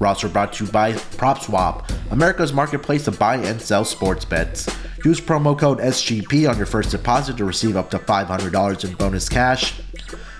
[0.00, 4.66] We're brought to you by PropSwap, America's marketplace to buy and sell sports bets.
[5.04, 9.28] Use promo code SGP on your first deposit to receive up to $500 in bonus
[9.28, 9.78] cash.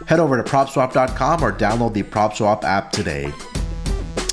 [0.06, 3.30] Head over to PropSwap.com or download the PropSwap app today.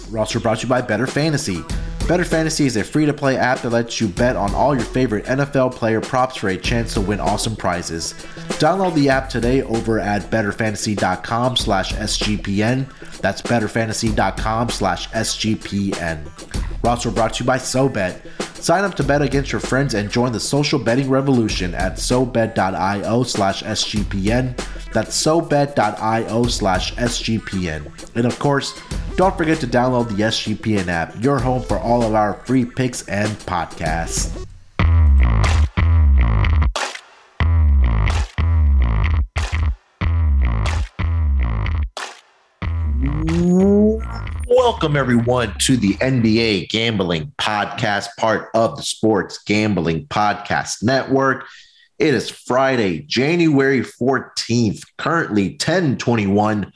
[0.10, 2.08] We're brought to you by BettorFantasy.
[2.08, 5.74] Better Fantasy is a free-to-play app that lets you bet on all your favorite NFL
[5.74, 8.14] player props for a chance to win awesome prizes.
[8.60, 12.92] Download the app today over at bettorfantasy.com slash SGPN.
[13.20, 16.84] That's bettorfantasy.com slash SGPN.
[16.84, 18.22] We're also brought to you by SoBet.
[18.56, 23.24] Sign up to bet against your friends and join the social betting revolution at SoBet.io
[23.24, 24.58] slash SGPN.
[24.92, 28.16] That's SoBet.io slash SGPN.
[28.16, 28.80] And of course,
[29.16, 33.08] don't forget to download the SGPN app, your home for all of our free picks
[33.08, 34.46] and podcasts.
[44.50, 51.46] Welcome, everyone, to the NBA Gambling Podcast, part of the Sports Gambling Podcast Network.
[52.00, 56.72] It is Friday, January 14th, currently 1021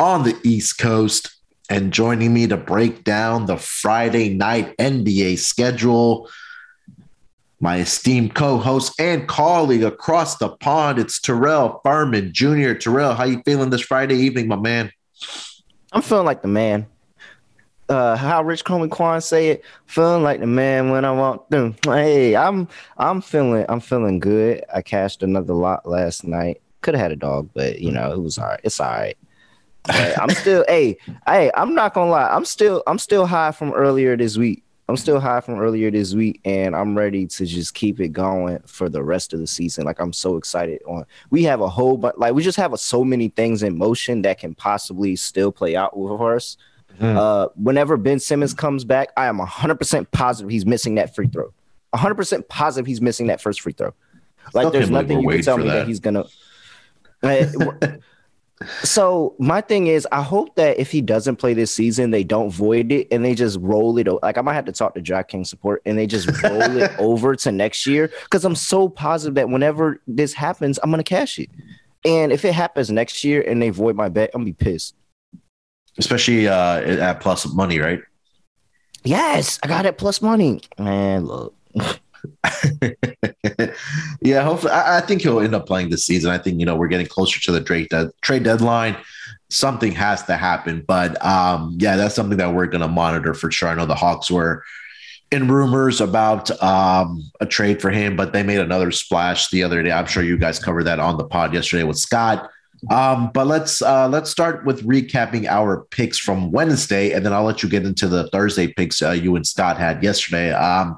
[0.00, 1.36] on the East Coast.
[1.68, 6.28] And joining me to break down the Friday night NBA schedule,
[7.60, 12.72] my esteemed co-host and colleague across the pond, it's Terrell Furman Jr.
[12.74, 14.90] Terrell, how you feeling this Friday evening, my man?
[15.96, 16.86] I'm feeling like the man.
[17.88, 21.74] Uh, how Rich Homie Quan say it, feeling like the man when I walk through.
[21.84, 24.62] Hey, I'm I'm feeling I'm feeling good.
[24.74, 26.60] I cashed another lot last night.
[26.82, 28.60] Could have had a dog, but you know it was all right.
[28.62, 29.16] It's all right.
[29.84, 32.28] But I'm still, hey, hey, I'm not gonna lie.
[32.28, 34.64] I'm still, I'm still high from earlier this week.
[34.88, 38.60] I'm still high from earlier this week, and I'm ready to just keep it going
[38.66, 39.84] for the rest of the season.
[39.84, 41.04] Like I'm so excited on.
[41.30, 44.22] We have a whole but like we just have a, so many things in motion
[44.22, 46.56] that can possibly still play out for us.
[47.00, 47.16] Mm.
[47.16, 51.52] Uh, whenever Ben Simmons comes back, I am 100% positive he's missing that free throw.
[51.94, 53.92] 100% positive he's missing that first free throw.
[54.54, 55.74] Like Still there's nothing you can tell me that.
[55.74, 56.24] that he's gonna.
[58.82, 62.50] So my thing is, I hope that if he doesn't play this season, they don't
[62.50, 64.08] void it and they just roll it.
[64.22, 67.36] Like I might have to talk to DraftKings support and they just roll it over
[67.36, 71.50] to next year because I'm so positive that whenever this happens, I'm gonna cash it.
[72.04, 74.94] And if it happens next year and they void my bet, I'm gonna be pissed.
[75.98, 78.00] Especially uh, at plus money, right?
[79.04, 80.62] Yes, I got it plus money.
[80.78, 81.54] Man, look.
[84.20, 86.30] yeah, hopefully, I, I, think he'll end up playing this season.
[86.30, 88.96] I think you know we're getting closer to the trade de- trade deadline.
[89.48, 93.50] Something has to happen, but um, yeah, that's something that we're going to monitor for
[93.50, 93.68] sure.
[93.68, 94.64] I know the Hawks were
[95.30, 99.82] in rumors about um, a trade for him, but they made another splash the other
[99.82, 99.92] day.
[99.92, 102.50] I'm sure you guys covered that on the pod yesterday with Scott.
[102.90, 107.44] Um, but let's uh, let's start with recapping our picks from Wednesday, and then I'll
[107.44, 110.52] let you get into the Thursday picks uh, you and Scott had yesterday.
[110.52, 110.96] Um,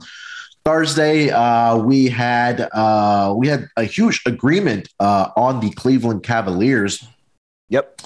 [0.69, 7.03] Thursday, uh, we had uh, we had a huge agreement uh, on the Cleveland Cavaliers.
[7.71, 8.03] Yep,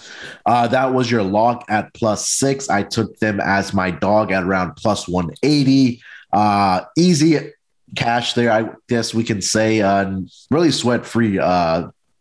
[0.46, 2.70] uh, that was your log at plus six.
[2.70, 6.02] I took them as my dog at around plus one eighty.
[6.32, 7.50] Uh, easy
[7.96, 9.80] cash there, I guess we can say.
[9.80, 11.40] Uh, really sweat free.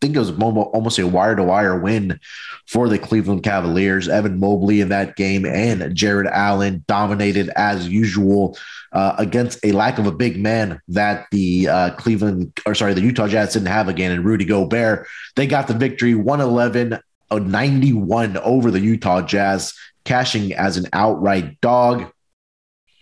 [0.02, 2.20] I think it was almost a wire to wire win
[2.66, 4.10] for the Cleveland Cavaliers.
[4.10, 8.58] Evan Mobley in that game and Jarrett Allen dominated as usual
[8.94, 13.02] uh, against a lack of a big man that the uh, Cleveland or sorry, the
[13.02, 14.12] Utah Jazz didn't have again.
[14.12, 17.00] And Rudy Gobert, they got the victory 111
[17.40, 19.74] 91 over the Utah Jazz,
[20.04, 22.12] cashing as an outright dog.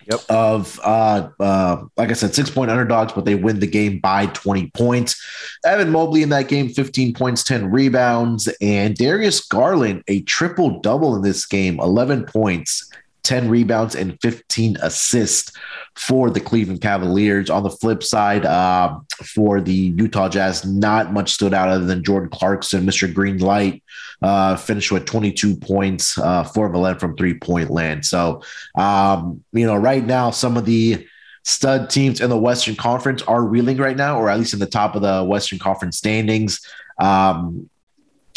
[0.09, 0.21] Yep.
[0.29, 4.25] Of uh, uh, like I said, six point underdogs, but they win the game by
[4.27, 5.23] 20 points.
[5.63, 11.15] Evan Mobley in that game, 15 points, 10 rebounds, and Darius Garland, a triple double
[11.15, 12.89] in this game, 11 points,
[13.23, 15.51] 10 rebounds, and 15 assists
[15.95, 17.49] for the Cleveland Cavaliers.
[17.49, 18.99] On the flip side, uh,
[19.35, 23.13] for the Utah Jazz, not much stood out other than Jordan Clarkson, Mr.
[23.13, 23.83] Green Light,
[24.21, 28.05] uh, finished with 22 points, uh, four of 11 from three point land.
[28.05, 28.43] So,
[28.75, 31.07] um, you know, right now, some of the
[31.43, 34.65] stud teams in the Western Conference are reeling right now, or at least in the
[34.65, 36.61] top of the Western Conference standings.
[36.99, 37.69] Um,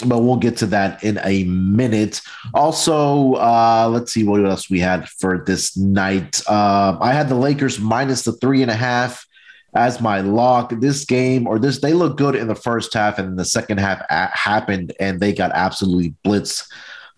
[0.06, 2.20] but we'll get to that in a minute.
[2.54, 6.40] Also, uh, let's see what else we had for this night.
[6.48, 9.26] Uh, I had the Lakers minus the three and a half
[9.74, 10.72] as my lock.
[10.80, 14.02] This game or this, they look good in the first half, and the second half
[14.10, 16.66] a- happened, and they got absolutely blitzed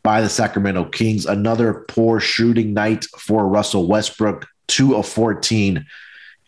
[0.02, 1.26] by the Sacramento Kings.
[1.26, 5.84] Another poor shooting night for Russell Westbrook, two of 14,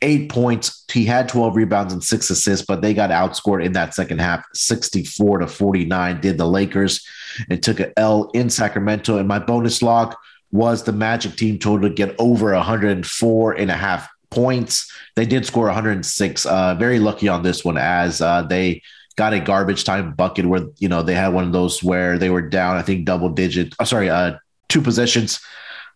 [0.03, 0.85] eight points.
[0.93, 4.45] He had 12 rebounds and six assists, but they got outscored in that second half,
[4.55, 6.21] 64 to 49.
[6.21, 7.07] Did the Lakers
[7.51, 9.19] and took an L in Sacramento.
[9.19, 10.19] And my bonus lock
[10.53, 14.91] was the Magic team total to get over 104 and a half points.
[15.15, 16.47] They did score 106.
[16.47, 18.83] Uh, very lucky on this one as uh, they
[19.17, 22.31] got a garbage time bucket where you know they had one of those where they
[22.31, 23.75] were down, I think double digit.
[23.81, 24.37] Oh, sorry, uh,
[24.69, 25.41] two possessions.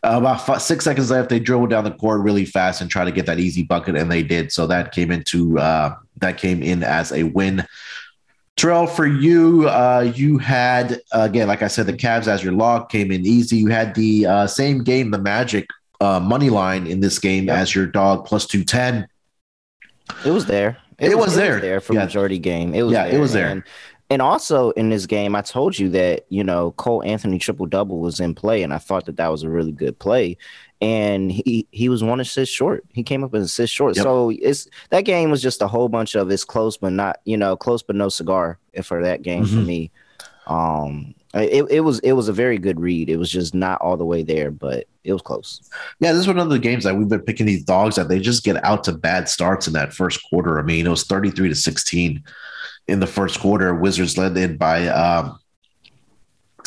[0.02, 3.04] Uh, about five, six seconds left, they dribbled down the court really fast and try
[3.04, 4.50] to get that easy bucket, and they did.
[4.50, 7.66] So that came into uh, that came in as a win.
[8.56, 12.90] Terrell, for you, uh, you had again, like I said, the Cavs as your lock
[12.90, 13.56] came in easy.
[13.56, 15.66] You had the uh, same game, the Magic
[16.00, 17.58] uh, money line in this game yep.
[17.58, 19.06] as your dog plus two ten.
[20.24, 20.78] It was there.
[20.98, 21.54] It, it was, was, there.
[21.54, 22.04] Was there for yeah.
[22.04, 22.74] majority game.
[22.74, 23.16] It was yeah, there.
[23.16, 23.48] it was there.
[23.48, 23.62] And,
[24.10, 28.00] and also in this game, I told you that you know Cole Anthony triple double
[28.00, 30.36] was in play, and I thought that that was a really good play.
[30.82, 32.84] And he he was one assist short.
[32.92, 33.96] He came up an assist short.
[33.96, 34.02] Yep.
[34.02, 37.36] So it's that game was just a whole bunch of it's close but not you
[37.36, 39.54] know close but no cigar for that game mm-hmm.
[39.54, 39.90] for me.
[40.46, 43.08] Um, it, it was it was a very good read.
[43.08, 45.60] It was just not all the way there, but it was close.
[46.00, 48.18] Yeah, this is one of the games that we've been picking these dogs that they
[48.18, 50.58] just get out to bad starts in that first quarter.
[50.58, 52.24] I mean, it was 33 to 16
[52.90, 53.74] in the first quarter.
[53.74, 55.38] Wizards led in by um,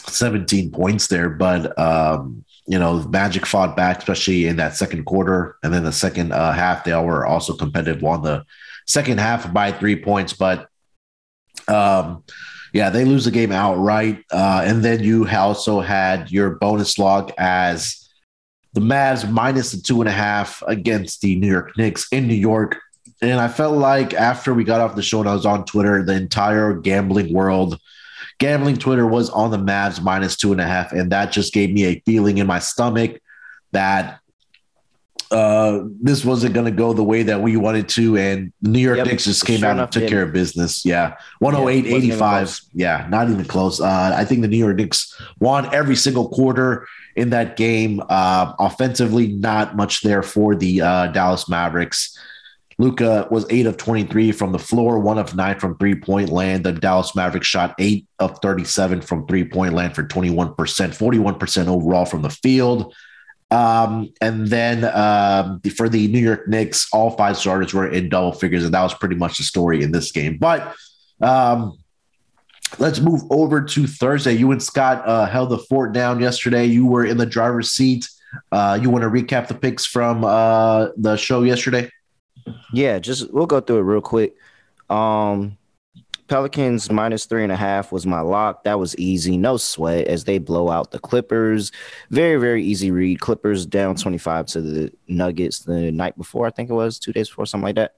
[0.07, 5.57] 17 points there, but um, you know, Magic fought back, especially in that second quarter,
[5.63, 8.01] and then the second uh, half they were also competitive.
[8.01, 8.45] Won the
[8.87, 10.69] second half by three points, but
[11.67, 12.23] um,
[12.73, 14.23] yeah, they lose the game outright.
[14.31, 18.09] Uh, and then you also had your bonus log as
[18.73, 22.33] the Mavs minus the two and a half against the New York Knicks in New
[22.33, 22.79] York.
[23.23, 26.03] And I felt like after we got off the show and I was on Twitter,
[26.03, 27.79] the entire gambling world,
[28.37, 30.91] gambling Twitter was on the Mavs minus two and a half.
[30.91, 33.21] And that just gave me a feeling in my stomach
[33.71, 34.19] that
[35.31, 38.17] uh, this wasn't going to go the way that we wanted to.
[38.17, 39.07] And the New York yep.
[39.07, 40.83] Knicks just came sure out and took care of business.
[40.83, 41.15] Yeah.
[41.39, 42.59] 108, yeah, 85.
[42.73, 43.07] Yeah.
[43.09, 43.79] Not even close.
[43.79, 48.01] Uh, I think the New York Knicks won every single quarter in that game.
[48.09, 52.19] Uh, offensively, not much there for the uh, Dallas Mavericks.
[52.77, 56.63] Luka was eight of 23 from the floor, one of nine from three point land.
[56.63, 62.05] The Dallas Mavericks shot eight of 37 from three point land for 21%, 41% overall
[62.05, 62.93] from the field.
[63.51, 68.31] Um, and then um, for the New York Knicks, all five starters were in double
[68.31, 70.37] figures, and that was pretty much the story in this game.
[70.37, 70.75] But
[71.21, 71.77] um,
[72.79, 74.33] let's move over to Thursday.
[74.33, 76.65] You and Scott uh, held the fort down yesterday.
[76.65, 78.09] You were in the driver's seat.
[78.51, 81.89] Uh, you want to recap the picks from uh, the show yesterday?
[82.73, 84.35] Yeah, just we'll go through it real quick.
[84.89, 85.57] Um,
[86.27, 88.63] Pelicans minus three and a half was my lock.
[88.63, 91.71] That was easy, no sweat as they blow out the Clippers.
[92.09, 93.19] Very, very easy read.
[93.19, 97.29] Clippers down 25 to the Nuggets the night before, I think it was two days
[97.29, 97.95] before, something like that.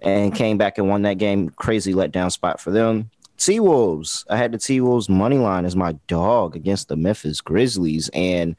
[0.00, 1.50] And came back and won that game.
[1.50, 3.10] Crazy letdown spot for them.
[3.36, 4.24] T Wolves.
[4.28, 8.08] I had the T Wolves money line as my dog against the Memphis Grizzlies.
[8.14, 8.56] And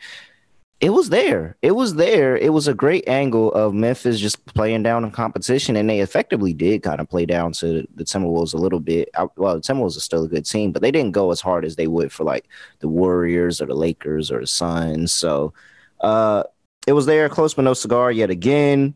[0.81, 1.57] it was there.
[1.61, 2.35] It was there.
[2.35, 6.53] It was a great angle of Memphis just playing down in competition, and they effectively
[6.53, 9.09] did kind of play down to the Timberwolves a little bit.
[9.35, 11.75] Well, the Timberwolves are still a good team, but they didn't go as hard as
[11.75, 12.47] they would for like
[12.79, 15.11] the Warriors or the Lakers or the Suns.
[15.11, 15.53] So
[15.99, 16.43] uh,
[16.87, 18.95] it was there, close but no cigar yet again.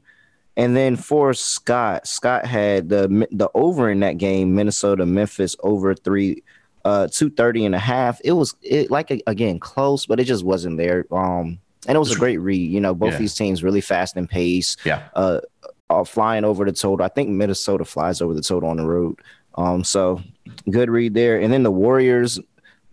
[0.57, 5.93] And then for Scott, Scott had the the over in that game, Minnesota Memphis over
[5.93, 6.41] three
[6.83, 8.19] uh 230 and a half.
[8.23, 11.05] It was it like again close, but it just wasn't there.
[11.11, 12.71] Um and it was a great read.
[12.71, 13.19] You know, both yeah.
[13.19, 14.77] these teams really fast in pace.
[14.85, 15.03] Yeah.
[15.13, 15.41] Uh,
[15.89, 17.05] are flying over the total.
[17.05, 19.19] I think Minnesota flies over the total on the road.
[19.55, 20.21] Um, so
[20.69, 21.39] good read there.
[21.39, 22.39] And then the Warriors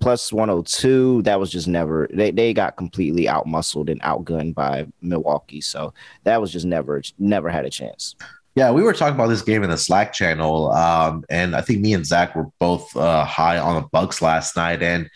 [0.03, 1.23] plus 102.
[1.23, 5.61] That was just never they they got completely outmuscled and outgunned by Milwaukee.
[5.61, 5.95] So
[6.25, 8.15] that was just never never had a chance.
[8.55, 11.81] Yeah, we were talking about this game in the Slack channel, um, and I think
[11.81, 15.09] me and Zach were both uh, high on the Bucks last night, and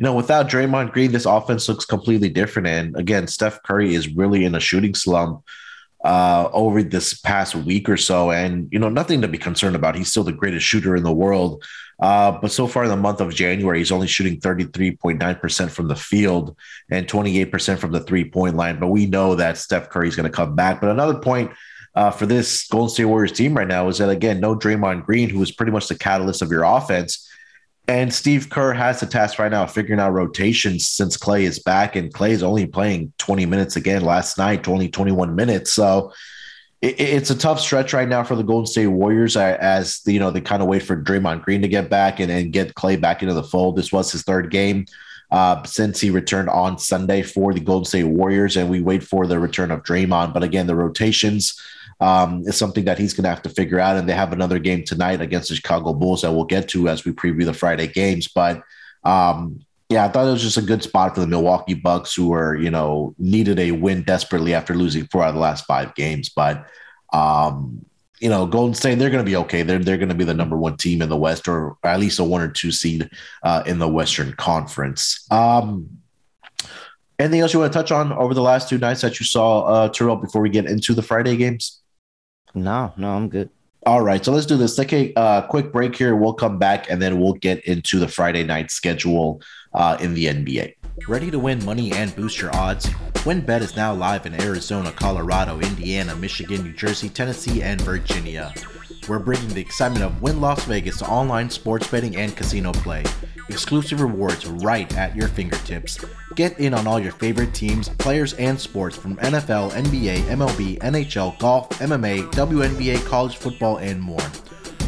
[0.00, 2.66] you know, without Draymond Green, this offense looks completely different.
[2.66, 5.44] And again, Steph Curry is really in a shooting slump
[6.02, 8.30] uh, over this past week or so.
[8.30, 9.96] And, you know, nothing to be concerned about.
[9.96, 11.62] He's still the greatest shooter in the world.
[12.00, 15.96] Uh, but so far in the month of January, he's only shooting 33.9% from the
[15.96, 16.56] field
[16.90, 18.80] and 28% from the three point line.
[18.80, 20.80] But we know that Steph Curry is going to come back.
[20.80, 21.52] But another point
[21.94, 25.28] uh, for this Golden State Warriors team right now is that, again, no Draymond Green,
[25.28, 27.29] who is pretty much the catalyst of your offense.
[27.88, 31.58] And Steve Kerr has the task right now of figuring out rotations since Clay is
[31.58, 35.72] back, and Clay is only playing 20 minutes again last night, only 21 minutes.
[35.72, 36.12] So
[36.82, 40.30] it, it's a tough stretch right now for the Golden State Warriors as you know
[40.30, 43.22] they kind of wait for Draymond Green to get back and, and get Clay back
[43.22, 43.76] into the fold.
[43.76, 44.86] This was his third game
[45.30, 49.26] uh, since he returned on Sunday for the Golden State Warriors, and we wait for
[49.26, 50.32] the return of Draymond.
[50.32, 51.60] But again, the rotations
[52.00, 53.96] um, is something that he's going to have to figure out.
[53.96, 57.04] And they have another game tonight against the Chicago Bulls that we'll get to as
[57.04, 58.28] we preview the Friday games.
[58.28, 58.62] But
[59.04, 62.28] um, yeah, I thought it was just a good spot for the Milwaukee Bucks, who
[62.28, 65.94] were you know needed a win desperately after losing four out of the last five
[65.94, 66.28] games.
[66.28, 66.64] But
[67.12, 67.84] um,
[68.20, 69.62] you know, Golden State, they're going to be okay.
[69.62, 72.20] They're they're going to be the number one team in the West, or at least
[72.20, 73.10] a one or two seed
[73.42, 75.26] uh, in the Western Conference.
[75.30, 75.88] Um,
[77.18, 79.62] anything else you want to touch on over the last two nights that you saw,
[79.62, 80.16] uh, Terrell?
[80.16, 81.79] Before we get into the Friday games.
[82.54, 83.50] No, no, I'm good.
[83.86, 84.76] All right, so let's do this.
[84.76, 86.14] Take a uh, quick break here.
[86.14, 89.40] We'll come back and then we'll get into the Friday night schedule
[89.72, 90.74] uh, in the NBA.
[91.08, 92.86] Ready to win money and boost your odds?
[93.24, 98.52] WynnBET is now live in Arizona, Colorado, Indiana, Michigan, New Jersey, Tennessee, and Virginia.
[99.08, 103.04] We're bringing the excitement of Wynn Las Vegas to online sports betting and casino play.
[103.48, 106.04] Exclusive rewards right at your fingertips.
[106.36, 111.38] Get in on all your favorite teams, players, and sports from NFL, NBA, MLB, NHL,
[111.38, 114.18] golf, MMA, WNBA, college football, and more.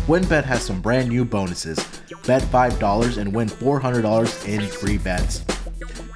[0.07, 1.79] WynnBET has some brand new bonuses.
[2.27, 5.45] Bet $5 and win $400 in free bets.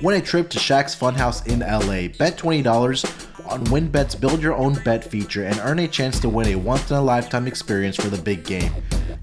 [0.03, 2.17] Win a trip to Shaq's Funhouse in LA.
[2.17, 6.49] Bet $20 on WynnBET's Build Your Own Bet feature and earn a chance to win
[6.49, 8.73] a once in a lifetime experience for the big game.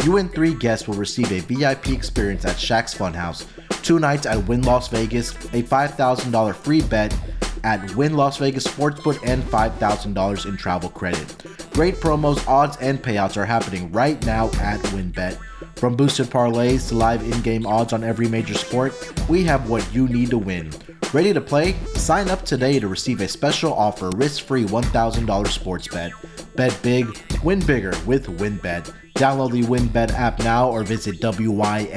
[0.03, 3.45] You and three guests will receive a VIP experience at Shaq's Funhouse,
[3.83, 7.17] two nights at Wynn Las Vegas, a $5,000 free bet
[7.63, 11.45] at Wynn Las Vegas Sportsbook, and $5,000 in travel credit.
[11.71, 15.39] Great promos, odds, and payouts are happening right now at WynnBET.
[15.77, 18.93] From boosted parlays to live in game odds on every major sport,
[19.29, 20.69] we have what you need to win.
[21.13, 21.75] Ready to play?
[21.93, 26.11] Sign up today to receive a special offer risk free $1,000 sports bet.
[26.55, 27.05] Bet big,
[27.43, 28.91] win bigger with WynnBET.
[29.13, 31.87] Download the WynnBET app now or visit WYNNBet.com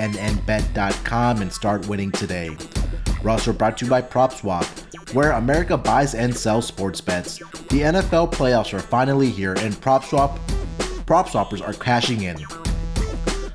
[1.41, 2.55] and start winning today.
[3.23, 7.39] We're also brought to you by PropSwap, where America buys and sells sports bets.
[7.39, 10.39] The NFL playoffs are finally here and PropSwap
[11.07, 12.37] PropSwappers are cashing in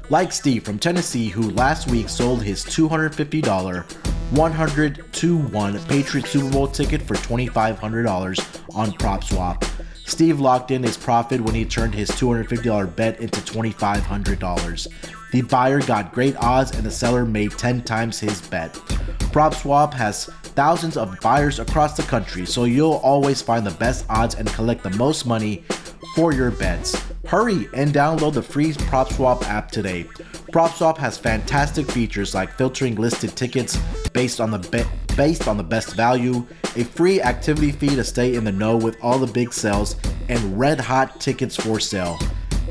[0.10, 6.50] like Steve from Tennessee, who last week sold his $250 100 to 1 Patriot Super
[6.50, 9.62] Bowl ticket for $2,500 on PropSwap.
[10.06, 14.88] Steve locked in his profit when he turned his $250 bet into $2,500.
[15.32, 18.74] The buyer got great odds and the seller made 10 times his bet.
[19.32, 24.36] PropSwap has thousands of buyers across the country, so you'll always find the best odds
[24.36, 25.64] and collect the most money
[26.16, 27.02] for your bets.
[27.26, 30.04] Hurry and download the free PropSwap app today.
[30.52, 33.78] PropSwap has fantastic features like filtering listed tickets
[34.12, 36.46] based on the be- based on the best value,
[36.76, 39.96] a free activity fee to stay in the know with all the big sales,
[40.28, 42.20] and red hot tickets for sale.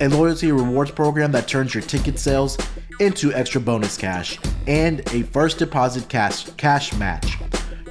[0.02, 2.56] A loyalty rewards program that turns your ticket sales
[3.00, 7.36] into extra bonus cash, and a first deposit cash cash match.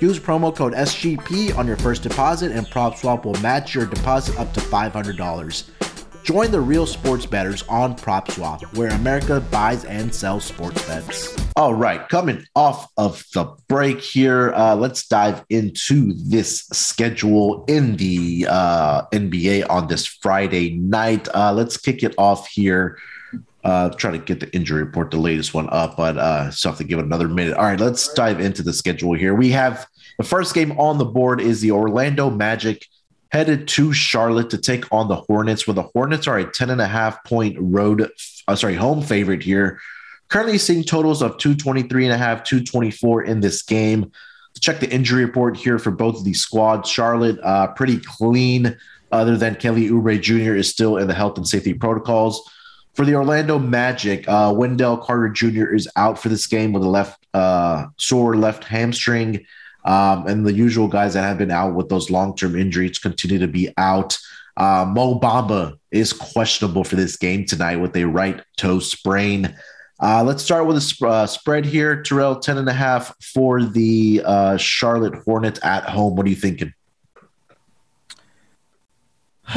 [0.02, 4.52] Use promo code SGP on your first deposit, and PropSwap will match your deposit up
[4.54, 5.70] to $500.
[6.24, 11.36] Join the real sports betters on PropSwap, where America buys and sells sports bets.
[11.56, 17.96] All right, coming off of the break here, uh, let's dive into this schedule in
[17.98, 21.28] the uh, NBA on this Friday night.
[21.34, 22.98] Uh, let's kick it off here.
[23.64, 26.78] Uh, try to get the injury report, the latest one up, but uh, still have
[26.78, 27.56] to give it another minute.
[27.56, 29.36] All right, let's dive into the schedule here.
[29.36, 32.86] We have the first game on the board is the Orlando Magic
[33.32, 36.82] headed to Charlotte to take on the Hornets, where the Hornets are a 10 and
[36.82, 38.10] a half point road,
[38.48, 39.80] uh, sorry, home favorite here.
[40.30, 44.12] Currently seeing totals of 223 and a half, 224 in this game.
[44.60, 46.90] Check the injury report here for both of these squads.
[46.90, 48.78] Charlotte, uh, pretty clean,
[49.12, 50.56] other than Kelly Oubre Jr.
[50.56, 52.50] is still in the health and safety protocols.
[52.94, 55.74] For the Orlando Magic, uh, Wendell Carter Jr.
[55.74, 59.46] is out for this game with a left uh, sore left hamstring.
[59.86, 63.40] Um, and the usual guys that have been out with those long term injuries continue
[63.40, 64.18] to be out.
[64.58, 69.56] Uh, Mo Bamba is questionable for this game tonight with a right toe sprain.
[70.02, 72.02] Uh, let's start with a sp- uh, spread here.
[72.02, 76.16] Terrell, 10 and a half for the uh, Charlotte Hornets at home.
[76.16, 76.74] What are you thinking?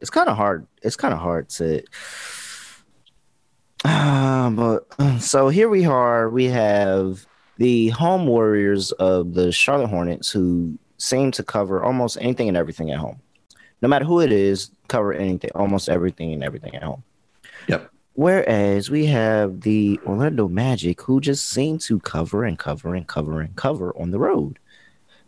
[0.00, 0.66] it's kind of hard.
[0.82, 1.82] It's kind of hard to
[3.84, 4.86] uh, but
[5.20, 6.28] so here we are.
[6.28, 12.48] We have the home warriors of the Charlotte Hornets who seem to cover almost anything
[12.48, 13.20] and everything at home.
[13.82, 17.04] No matter who it is, cover anything, almost everything and everything at home.
[17.68, 17.90] Yep.
[18.14, 23.40] Whereas we have the Orlando Magic who just seem to cover and cover and cover
[23.40, 24.58] and cover on the road.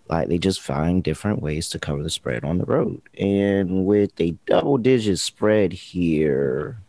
[0.08, 3.00] like they just find different ways to cover the spread on the road.
[3.16, 6.80] And with a double digit spread here,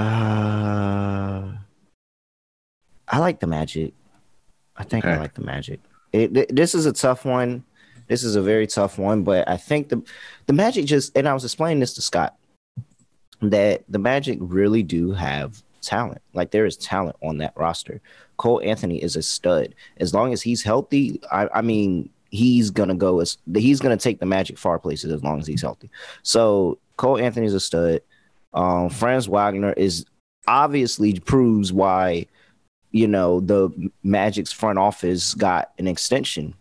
[0.00, 1.52] uh,
[3.08, 3.92] I like the Magic.
[4.76, 5.14] I think okay.
[5.14, 5.80] I like the Magic.
[6.12, 7.64] It, this is a tough one.
[8.08, 10.02] This is a very tough one, but I think the
[10.46, 12.36] the Magic just and I was explaining this to Scott
[13.42, 16.20] that the Magic really do have talent.
[16.34, 18.00] Like there is talent on that roster.
[18.36, 19.74] Cole Anthony is a stud.
[19.98, 24.18] As long as he's healthy, I, I mean, he's gonna go as he's gonna take
[24.18, 25.90] the Magic far places as long as he's healthy.
[26.22, 28.00] So Cole Anthony is a stud.
[28.52, 30.04] Um, Franz Wagner is
[30.46, 32.26] obviously proves why
[32.90, 33.70] you know the
[34.02, 36.54] Magic's front office got an extension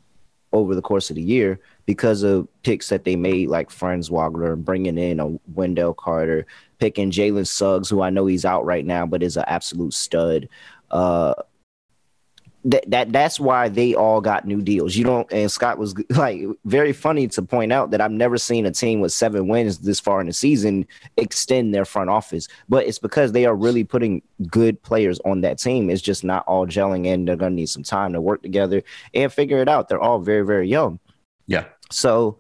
[0.51, 4.55] over the course of the year because of picks that they made, like Franz Wagner,
[4.55, 6.46] bringing in a Wendell Carter,
[6.79, 10.50] picking Jalen Suggs, who I know he's out right now, but is an absolute stud.
[10.91, 11.34] Uh,
[12.69, 14.95] that that that's why they all got new deals.
[14.95, 18.65] You don't and Scott was like very funny to point out that I've never seen
[18.65, 20.85] a team with seven wins this far in the season
[21.17, 22.47] extend their front office.
[22.67, 25.89] But it's because they are really putting good players on that team.
[25.89, 28.83] It's just not all gelling and they're gonna need some time to work together
[29.13, 29.89] and figure it out.
[29.89, 30.99] They're all very, very young.
[31.47, 31.65] Yeah.
[31.91, 32.39] So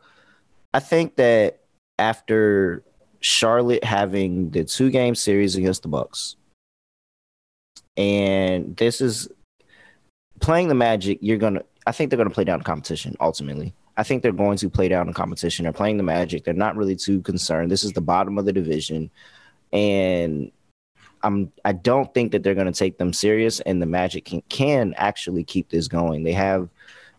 [0.75, 1.61] I think that
[1.97, 2.83] after
[3.19, 6.35] Charlotte having the two game series against the Bucks,
[7.97, 9.27] and this is
[10.39, 11.63] playing the Magic, you're gonna.
[11.85, 13.73] I think they're gonna play down competition ultimately.
[13.99, 15.63] I think they're going to play down the competition.
[15.63, 16.45] They're playing the Magic.
[16.45, 17.69] They're not really too concerned.
[17.69, 19.09] This is the bottom of the division,
[19.73, 20.51] and
[21.21, 21.51] I'm.
[21.65, 23.59] I don't think that they're going to take them serious.
[23.59, 26.23] And the Magic can can actually keep this going.
[26.23, 26.69] They have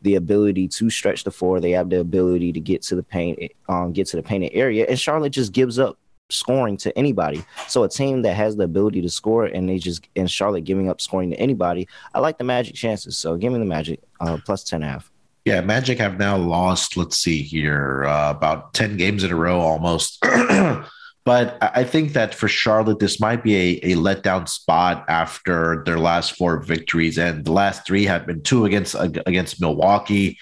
[0.00, 1.60] the ability to stretch the floor.
[1.60, 4.86] They have the ability to get to the paint, um, get to the painted area.
[4.88, 5.98] And Charlotte just gives up
[6.32, 7.44] scoring to anybody.
[7.68, 10.88] So a team that has the ability to score and they just and Charlotte giving
[10.88, 13.16] up scoring to anybody, I like the Magic chances.
[13.16, 15.10] So give me the Magic uh, plus 10 a half.
[15.44, 19.58] Yeah, Magic have now lost, let's see here, uh, about 10 games in a row
[19.58, 20.20] almost.
[21.24, 25.98] but I think that for Charlotte, this might be a, a letdown spot after their
[25.98, 27.18] last four victories.
[27.18, 30.38] And the last three have been two against against Milwaukee,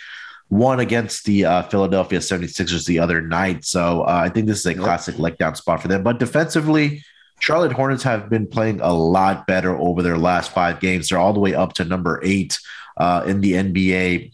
[0.49, 3.65] one against the uh, Philadelphia 76ers the other night.
[3.65, 6.03] So uh, I think this is a classic letdown spot for them.
[6.03, 7.03] But defensively,
[7.41, 11.09] Charlotte Hornets have been playing a lot better over their last five games.
[11.09, 12.59] They're all the way up to number eight
[12.97, 14.33] uh, in the NBA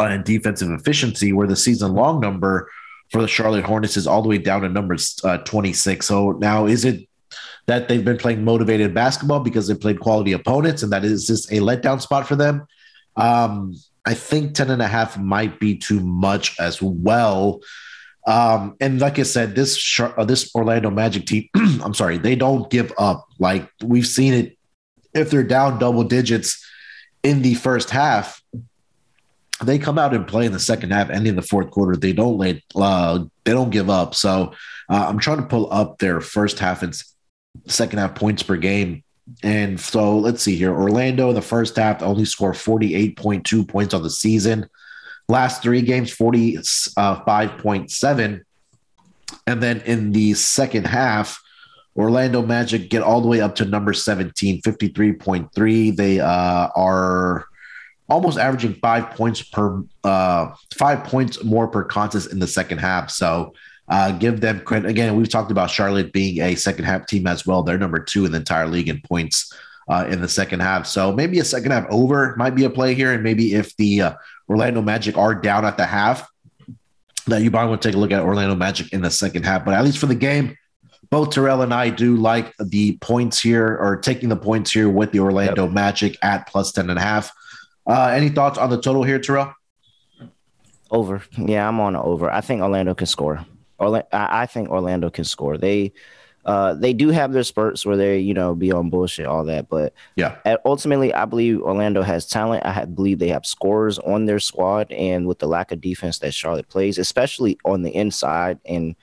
[0.00, 2.68] in defensive efficiency, where the season long number
[3.10, 6.04] for the Charlotte Hornets is all the way down to number uh, 26.
[6.04, 7.08] So now is it
[7.66, 11.50] that they've been playing motivated basketball because they played quality opponents and that is just
[11.50, 12.66] a letdown spot for them?
[13.16, 13.74] Um,
[14.06, 17.60] I think 10 and a half might be too much as well.
[18.26, 22.70] Um, and like I said, this uh, this Orlando Magic team, I'm sorry, they don't
[22.70, 23.26] give up.
[23.38, 24.58] Like we've seen it,
[25.14, 26.64] if they're down double digits
[27.22, 28.42] in the first half,
[29.62, 31.96] they come out and play in the second half and in the fourth quarter.
[31.96, 34.14] They don't lay, uh, they don't give up.
[34.14, 34.52] So
[34.88, 36.94] uh, I'm trying to pull up their first half and
[37.66, 39.02] second half points per game.
[39.42, 40.72] And so let's see here.
[40.72, 44.68] Orlando in the first half only scored 48.2 points on the season.
[45.28, 48.34] Last three games, 45.7.
[48.34, 48.38] Uh,
[49.46, 51.42] and then in the second half,
[51.96, 55.96] Orlando Magic get all the way up to number 17, 53.3.
[55.96, 57.46] They uh, are
[58.08, 63.10] almost averaging five points per uh, five points more per contest in the second half.
[63.10, 63.54] So
[63.88, 64.88] uh, give them credit.
[64.88, 67.62] Again, we've talked about Charlotte being a second half team as well.
[67.62, 69.52] They're number two in the entire league in points
[69.88, 70.86] uh, in the second half.
[70.86, 73.12] So maybe a second half over might be a play here.
[73.12, 74.14] And maybe if the uh,
[74.48, 76.28] Orlando Magic are down at the half,
[77.26, 79.64] that you might want to take a look at Orlando Magic in the second half.
[79.64, 80.56] But at least for the game,
[81.10, 85.12] both Terrell and I do like the points here or taking the points here with
[85.12, 85.72] the Orlando yep.
[85.72, 87.32] Magic at plus 10 and a half.
[87.86, 89.52] Uh, any thoughts on the total here, Terrell?
[90.90, 91.22] Over.
[91.36, 92.30] Yeah, I'm on over.
[92.30, 93.44] I think Orlando can score.
[93.80, 95.58] Orlando, I think Orlando can score.
[95.58, 95.92] They
[96.46, 99.68] uh, they do have their spurts where they, you know, be on bullshit, all that.
[99.68, 102.64] But yeah, ultimately, I believe Orlando has talent.
[102.64, 106.32] I believe they have scorers on their squad, and with the lack of defense that
[106.32, 108.94] Charlotte plays, especially on the inside, and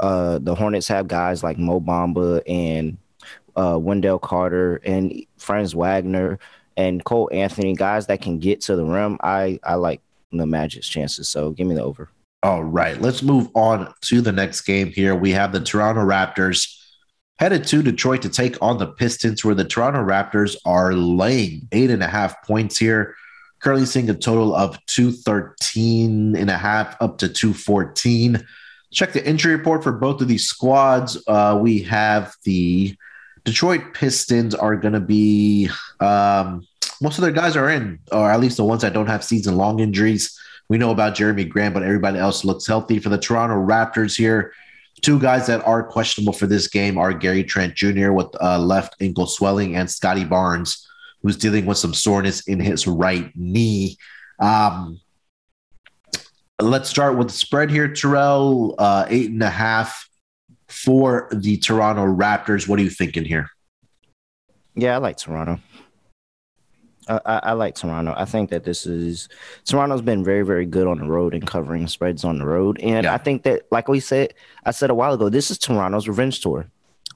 [0.00, 2.98] uh, the Hornets have guys like Mo Bamba and
[3.54, 6.40] uh, Wendell Carter and Franz Wagner
[6.76, 9.18] and Cole Anthony, guys that can get to the rim.
[9.22, 10.00] I I like
[10.32, 11.28] the Magic's chances.
[11.28, 12.08] So give me the over.
[12.42, 15.14] All right, let's move on to the next game here.
[15.14, 16.74] We have the Toronto Raptors
[17.38, 21.90] headed to Detroit to take on the Pistons, where the Toronto Raptors are laying eight
[21.90, 23.14] and a half points here.
[23.60, 28.42] Currently seeing a total of 213 and a half up to 214.
[28.90, 31.22] Check the injury report for both of these squads.
[31.26, 32.96] Uh, we have the
[33.44, 35.68] Detroit Pistons are going to be
[36.00, 36.66] um,
[37.02, 39.58] most of their guys are in, or at least the ones that don't have season
[39.58, 40.39] long injuries.
[40.70, 43.00] We know about Jerami Grant, but everybody else looks healthy.
[43.00, 44.52] For the Toronto Raptors here,
[45.02, 48.12] two guys that are questionable for this game are Gary Trent Jr.
[48.12, 50.88] with uh, left ankle swelling and Scottie Barnes,
[51.22, 53.98] who's dealing with some soreness in his right knee.
[54.38, 55.00] Um,
[56.60, 58.76] let's start with the spread here, Terrell.
[58.78, 60.08] Uh, eight and a half
[60.68, 62.68] for the Toronto Raptors.
[62.68, 63.50] What are you thinking here?
[64.76, 65.58] Yeah, I like Toronto.
[67.10, 68.14] I, I, like Toronto.
[68.16, 69.28] I think that this is
[69.64, 72.78] Toronto's been very, very good on the road and covering spreads on the road.
[72.80, 73.14] And yeah.
[73.14, 76.40] I think that, like we said, I said a while ago, this is Toronto's revenge
[76.40, 76.66] tour.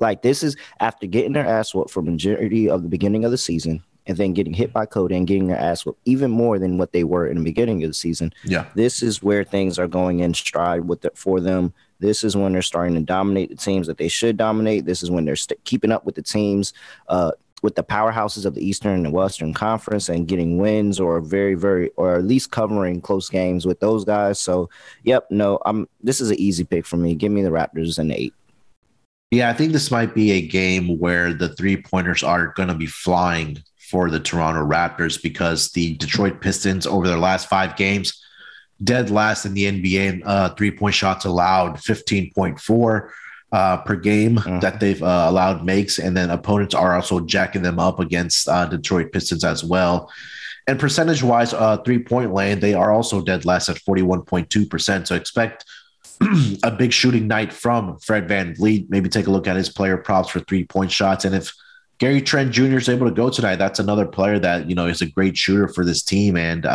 [0.01, 3.39] Like this is after getting their ass whooped for majority of the beginning of the
[3.39, 6.79] season, and then getting hit by COVID and getting their ass whooped even more than
[6.79, 8.33] what they were in the beginning of the season.
[8.45, 11.73] Yeah, this is where things are going in stride with it for them.
[12.01, 14.85] This is when they're starting to dominate the teams that they should dominate.
[14.85, 16.73] This is when they're st- keeping up with the teams.
[17.09, 17.31] Uh,
[17.65, 21.89] with the powerhouses of the Eastern and Western Conference and getting wins or very, very,
[21.97, 24.39] or at least covering close games with those guys.
[24.39, 24.69] So,
[25.03, 25.89] yep, no, I'm.
[26.03, 27.15] This is an easy pick for me.
[27.15, 28.35] Give me the Raptors and eight.
[29.31, 32.75] Yeah, I think this might be a game where the three pointers are going to
[32.75, 38.23] be flying for the Toronto Raptors because the Detroit Pistons over their last five games,
[38.85, 43.15] dead last in the NBA uh, three point shots allowed, fifteen point four
[43.55, 44.59] uh, per game mm-hmm.
[44.59, 48.67] that they've uh, allowed makes, and then opponents are also jacking them up against uh,
[48.67, 50.11] Detroit Pistons as well.
[50.67, 55.07] And percentage wise, uh, three point land, they are also dead last at 41.2%.
[55.07, 55.65] So expect
[56.65, 58.91] a big shooting night from Fred Van VanVleet.
[58.91, 61.25] Maybe take a look at his player props for three point shots.
[61.25, 61.53] And if
[61.99, 62.79] Gary Trent Jr.
[62.79, 65.69] is able to go tonight, that's another player that, you know, is a great shooter
[65.69, 66.37] for this team.
[66.37, 66.71] And, you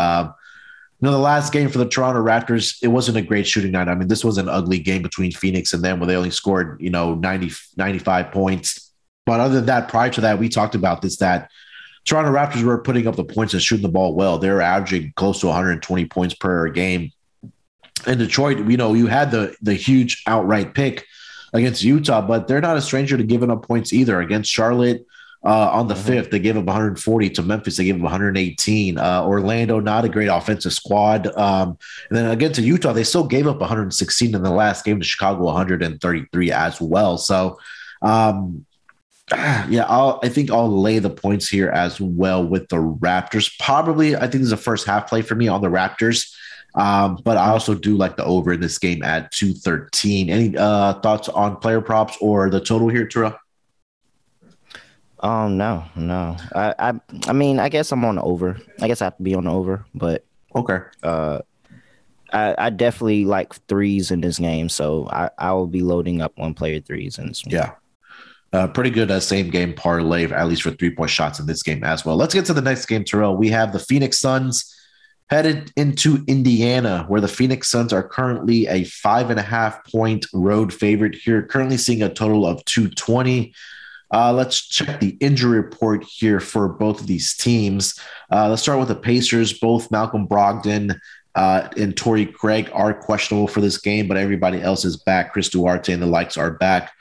[1.05, 3.87] know, the last game for the Toronto Raptors, it wasn't a great shooting night.
[3.87, 6.79] I mean, this was an ugly game between Phoenix and them where they only scored,
[6.81, 8.91] you know, 90, 95 points.
[9.25, 11.49] But other than that, prior to that, we talked about this that
[12.05, 14.37] Toronto Raptors were putting up the points and shooting the ball well.
[14.39, 17.11] They were averaging close to 120 points per game.
[18.07, 21.05] In Detroit, you know, you had the the huge outright pick
[21.53, 24.21] against Utah, but they're not a stranger to giving up points either.
[24.21, 25.05] Against Charlotte,
[25.43, 26.03] uh, on the mm-hmm.
[26.03, 27.77] fifth, they gave up 140 to Memphis.
[27.77, 28.97] They gave up 118.
[28.97, 31.27] Uh, Orlando, not a great offensive squad.
[31.37, 31.77] Um,
[32.09, 35.05] and then again to Utah, they still gave up 116 in the last game to
[35.05, 37.17] Chicago, 133 as well.
[37.17, 37.57] So,
[38.01, 38.65] um,
[39.31, 43.57] yeah, I'll, I think I'll lay the points here as well with the Raptors.
[43.59, 46.35] Probably, I think this is a first half play for me on the Raptors.
[46.75, 50.29] Um, but I also do like the over in this game at 213.
[50.29, 53.35] Any uh, thoughts on player props or the total here, Terrell?
[55.21, 56.37] Um, no, no.
[56.55, 56.93] I, I,
[57.27, 58.57] I mean, I guess I'm on the over.
[58.81, 60.79] I guess I have to be on the over, but okay.
[61.03, 61.39] Uh,
[62.31, 66.37] I, I definitely like threes in this game, so I, I will be loading up
[66.37, 67.53] one player threes in this one.
[67.53, 67.71] Yeah.
[68.51, 71.61] Uh, pretty good uh, same game parlay, at least for three point shots in this
[71.61, 72.15] game as well.
[72.15, 73.35] Let's get to the next game, Terrell.
[73.35, 74.75] We have the Phoenix Suns
[75.29, 80.25] headed into Indiana, where the Phoenix Suns are currently a five and a half point
[80.33, 83.53] road favorite here, currently seeing a total of 220.
[84.11, 87.99] Uh, let's check the injury report here for both of these teams.
[88.31, 89.53] Uh, let's start with the Pacers.
[89.59, 90.99] Both Malcolm Brogdon
[91.35, 95.33] uh, and Torrey Craig are questionable for this game, but everybody else is back.
[95.33, 96.91] Chris Duarte and the likes are back.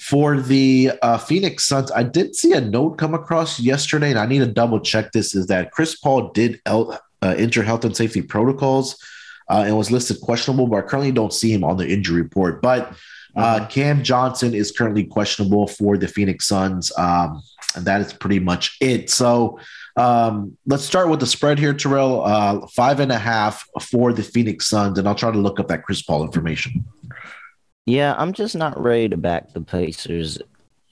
[0.00, 4.26] For the uh, Phoenix Suns, I did see a note come across yesterday, and I
[4.26, 5.34] need to double check this.
[5.34, 8.96] Is that Chris Paul did uh, enter health and safety protocols
[9.48, 12.62] uh, and was listed questionable, but I currently don't see him on the injury report.
[12.62, 12.92] But
[13.38, 13.68] uh, mm-hmm.
[13.68, 16.90] Cam Johnson is currently questionable for the Phoenix Suns.
[16.98, 17.40] Um,
[17.76, 19.10] and that is pretty much it.
[19.10, 19.60] So
[19.96, 22.24] um, let's start with the spread here, Terrell.
[22.24, 24.98] Uh, five and a half for the Phoenix Suns.
[24.98, 26.84] And I'll try to look up that Chris Paul information.
[27.86, 30.38] Yeah, I'm just not ready to back the Pacers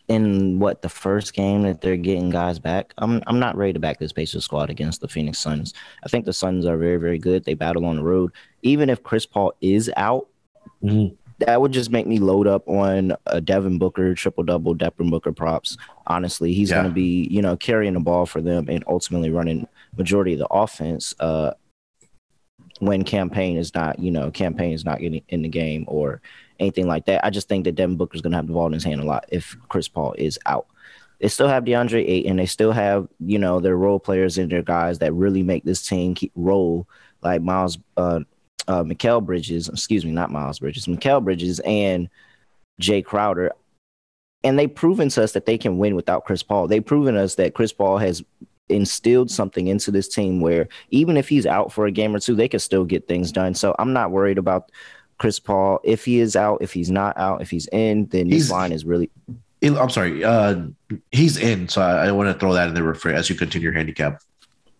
[0.08, 2.94] in what the first game that they're getting guys back.
[2.98, 5.74] I'm I'm not ready to back this Pacers squad against the Phoenix Suns.
[6.04, 7.44] I think the Suns are very very good.
[7.44, 8.32] They battle on the road.
[8.62, 10.28] Even if Chris Paul is out,
[10.82, 15.10] mm-hmm that would just make me load up on a Devin Booker triple double, Devin
[15.10, 15.76] Booker props.
[16.06, 16.76] Honestly, he's yeah.
[16.76, 20.38] going to be you know carrying the ball for them and ultimately running majority of
[20.38, 21.14] the offense.
[21.20, 21.52] Uh,
[22.78, 25.84] when Cam Payne is not, you know, Cam Payne is not getting in the game
[25.88, 26.20] or
[26.58, 27.24] anything like that.
[27.24, 29.00] I just think that Devin Booker is going to have the ball in his hand
[29.00, 30.66] a lot if Chris Paul is out.
[31.20, 32.36] They still have DeAndre Ayton.
[32.36, 35.86] They still have, you know, their role players and their guys that really make this
[35.86, 36.86] team keep roll,
[37.22, 38.20] like Miles uh,
[38.68, 42.08] uh, Mikal Bridges, excuse me, not Miles Bridges, Mikal Bridges and
[42.78, 43.52] Jay Crowder.
[44.44, 46.68] And they've proven to us that they can win without Chris Paul.
[46.68, 48.22] They've proven us that Chris Paul has
[48.68, 52.34] instilled something into this team where even if he's out for a game or two,
[52.34, 53.54] they can still get things done.
[53.54, 54.70] So I'm not worried about
[55.18, 55.80] Chris Paul.
[55.84, 58.72] If he is out, if he's not out, if he's in, then he's, this line
[58.72, 59.10] is really
[59.62, 60.22] I'm sorry.
[60.22, 60.66] Uh,
[61.12, 63.64] he's in, so I, I want to throw that in there for as you continue
[63.64, 64.22] your handicap.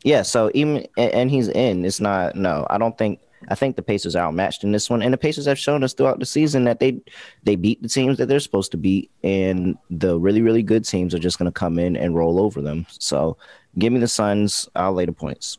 [0.03, 1.85] Yeah, so even and he's in.
[1.85, 2.67] It's not no.
[2.71, 3.21] I don't think.
[3.49, 5.95] I think the Pacers are outmatched in this one, and the Pacers have shown us
[5.95, 7.01] throughout the season that they
[7.45, 11.15] they beat the teams that they're supposed to beat, and the really really good teams
[11.15, 12.87] are just going to come in and roll over them.
[12.91, 13.37] So,
[13.79, 14.69] give me the Suns.
[14.75, 15.59] I'll lay the points.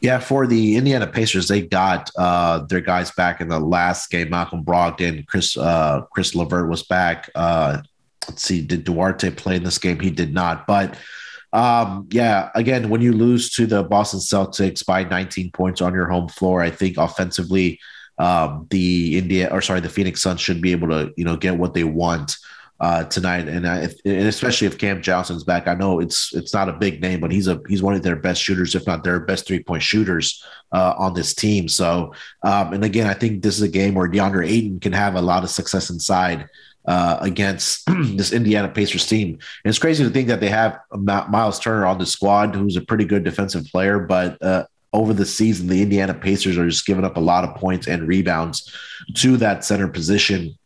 [0.00, 4.30] Yeah, for the Indiana Pacers, they got uh, their guys back in the last game.
[4.30, 7.28] Malcolm Brogdon, Chris uh, Caris LeVert was back.
[7.34, 7.82] Uh,
[8.28, 9.98] let's see, did Duarte play in this game?
[9.98, 10.66] He did not.
[10.66, 10.96] But
[11.52, 16.08] um, yeah, again, when you lose to the Boston Celtics by 19 points on your
[16.08, 17.80] home floor, I think offensively,
[18.18, 21.56] um, the India or sorry, the Phoenix Suns should be able to you know get
[21.56, 22.36] what they want
[22.80, 25.66] uh, tonight, and, I, and especially if Cam Johnson's back.
[25.66, 28.16] I know it's it's not a big name, but he's a he's one of their
[28.16, 31.68] best shooters, if not their best three point shooters uh, on this team.
[31.68, 35.16] So, um, and again, I think this is a game where DeAndre Ayton can have
[35.16, 36.48] a lot of success inside.
[36.88, 37.84] Uh, against
[38.16, 39.32] this Indiana Pacers team.
[39.32, 42.80] And it's crazy to think that they have Miles Turner on the squad, who's a
[42.80, 47.04] pretty good defensive player, but uh, over the season, the Indiana Pacers are just giving
[47.04, 48.74] up a lot of points and rebounds
[49.16, 50.56] to that center position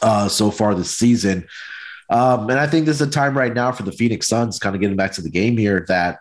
[0.00, 1.44] uh, so far this season.
[2.08, 4.76] Um, and I think this is a time right now for the Phoenix Suns, kind
[4.76, 6.20] of getting back to the game here, that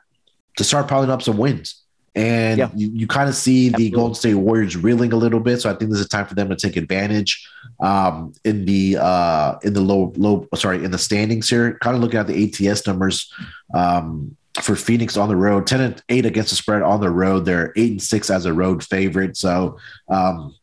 [0.58, 1.84] to start piling up some wins.
[2.15, 2.69] And yeah.
[2.76, 3.89] you, you kind of see Absolutely.
[3.89, 5.62] the Golden State Warriors reeling a little bit.
[5.62, 7.48] So I think this is a time for them to take advantage
[7.80, 11.78] um, in the uh, in the low low sorry in the standings here.
[11.80, 13.32] Kind of looking at the ATS numbers
[13.74, 17.45] um, for Phoenix on the road, ten and eight against the spread on the road.
[17.45, 19.38] They're eight and six as a road favorite.
[19.38, 20.56] So um,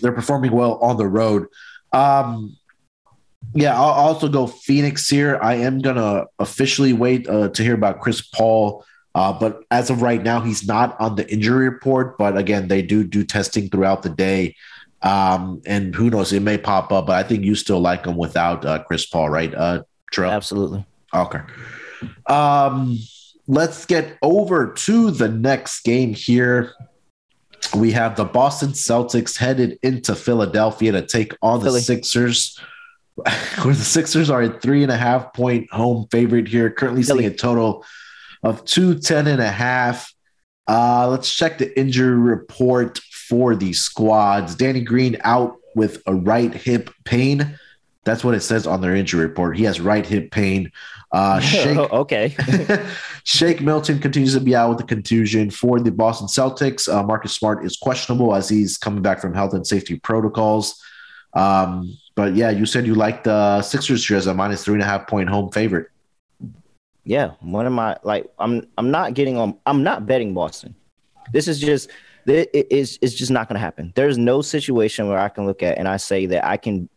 [0.00, 1.46] they're performing well on the road.
[1.92, 2.56] Um,
[3.54, 5.38] yeah, I'll also go Phoenix here.
[5.42, 10.02] I am gonna officially wait uh, to hear about Chris Paul uh, but as of
[10.02, 12.16] right now, he's not on the injury report.
[12.16, 14.56] But again, they do do testing throughout the day.
[15.02, 17.06] Um, and who knows, it may pop up.
[17.06, 19.54] But I think you still like him without uh, Chris Paul, right?
[19.54, 19.82] Uh?
[20.16, 20.84] Absolutely.
[21.14, 21.40] Okay.
[22.26, 22.98] Um,
[23.46, 26.72] let's get over to the next game here.
[27.74, 31.80] We have the Boston Celtics headed into Philadelphia to take on Philly.
[31.80, 32.58] the Sixers.
[33.62, 37.24] Where the Sixers are a three and a half point home favorite here, currently Philly.
[37.24, 37.84] seeing a total
[38.42, 40.12] of 210 and a half.
[40.68, 44.54] Uh, let's check the injury report for the squads.
[44.54, 47.58] Danny Green out with a right hip pain.
[48.04, 49.56] That's what it says on their injury report.
[49.56, 50.72] He has right hip pain.
[51.12, 52.34] Uh, Shake, okay.
[53.24, 56.92] Shake Milton continues to be out with a contusion for the Boston Celtics.
[56.92, 60.82] Uh, Marcus Smart is questionable as he's coming back from health and safety protocols.
[61.34, 64.82] Um, but yeah, you said you liked the Sixers here as a minus three and
[64.82, 65.88] a half point home favorite.
[67.04, 70.74] Yeah, one of my like I'm I'm not getting on I'm not betting Boston.
[71.32, 71.90] This is just
[72.26, 73.92] it is it's just not going to happen.
[73.96, 76.88] There's no situation where I can look at and I say that I can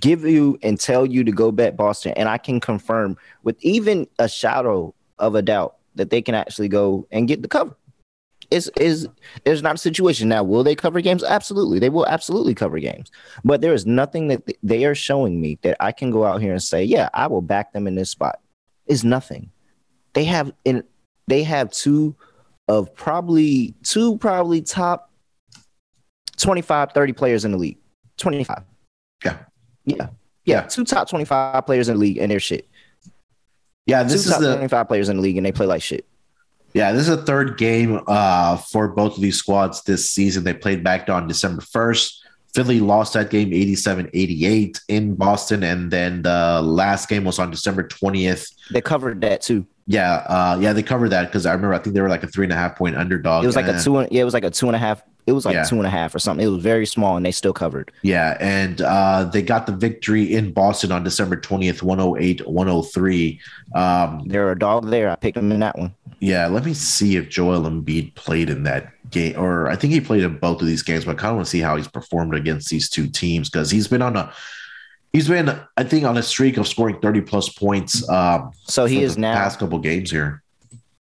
[0.00, 4.06] give you and tell you to go bet Boston and I can confirm with even
[4.18, 7.76] a shadow of a doubt that they can actually go and get the cover.
[8.50, 9.08] Is is
[9.44, 10.42] there's not a situation now.
[10.42, 11.24] Will they cover games?
[11.24, 13.10] Absolutely, they will absolutely cover games.
[13.42, 16.52] But there is nothing that they are showing me that I can go out here
[16.52, 18.38] and say, yeah, I will back them in this spot
[18.86, 19.50] is nothing.
[20.12, 20.84] They have in
[21.26, 22.16] they have two
[22.68, 25.10] of probably two probably top
[26.38, 27.78] 25 30 players in the league.
[28.18, 28.62] 25
[29.24, 29.38] yeah.
[29.84, 30.08] Yeah.
[30.44, 30.60] Yeah.
[30.62, 32.68] Two top 25 players in the league and their shit.
[33.86, 36.06] Yeah this two is the 25 players in the league and they play like shit.
[36.72, 40.44] Yeah this is a third game uh, for both of these squads this season.
[40.44, 42.23] They played back on december 1st
[42.54, 45.64] Philly lost that game 87 88 in Boston.
[45.64, 48.54] And then the last game was on December 20th.
[48.70, 49.66] They covered that too.
[49.86, 50.24] Yeah.
[50.28, 52.46] Uh, yeah, they covered that because I remember I think they were like a three
[52.46, 53.42] and a half point underdog.
[53.42, 54.06] It was like a two.
[54.10, 55.02] Yeah, it was like a two and a half.
[55.26, 55.64] It was like yeah.
[55.64, 56.46] two and a half or something.
[56.46, 57.90] It was very small and they still covered.
[58.02, 58.36] Yeah.
[58.40, 63.40] And uh, they got the victory in Boston on December 20th, 108 103.
[63.74, 65.10] Um, They're a dog there.
[65.10, 65.94] I picked them in that one.
[66.20, 66.46] Yeah.
[66.46, 70.22] Let me see if Joel Embiid played in that game, or I think he played
[70.22, 72.34] in both of these games, but I kind of want to see how he's performed
[72.34, 74.32] against these two teams because he's been on a
[75.14, 75.48] he's been
[75.78, 78.06] I think on a streak of scoring 30 plus points.
[78.10, 80.42] Um, so he is now past couple games here.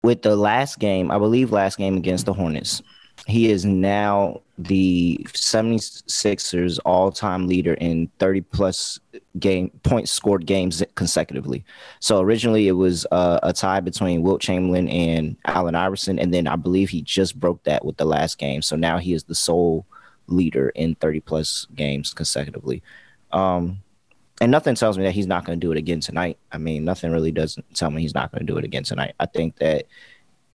[0.03, 2.81] With the last game, I believe last game against the Hornets,
[3.27, 8.99] he is now the 76ers all-time leader in 30 plus
[9.39, 11.63] game points scored games consecutively.
[11.99, 16.47] So originally it was uh, a tie between Wilt Chamberlain and Allen Iverson, and then
[16.47, 18.61] I believe he just broke that with the last game.
[18.61, 19.85] So now he is the sole
[20.27, 22.81] leader in 30 plus games consecutively.
[23.31, 23.79] Um,
[24.39, 26.37] and nothing tells me that he's not going to do it again tonight.
[26.51, 29.13] I mean, nothing really doesn't tell me he's not going to do it again tonight.
[29.19, 29.85] I think that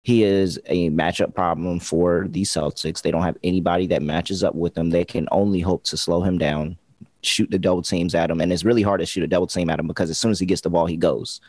[0.07, 3.03] he is a matchup problem for the Celtics.
[3.03, 4.91] They don't have anybody that matches up with him.
[4.91, 6.79] They can only hope to slow him down
[7.23, 9.69] shoot the double teams at him, and it's really hard to shoot a double team
[9.69, 11.41] at him because as soon as he gets the ball, he goes.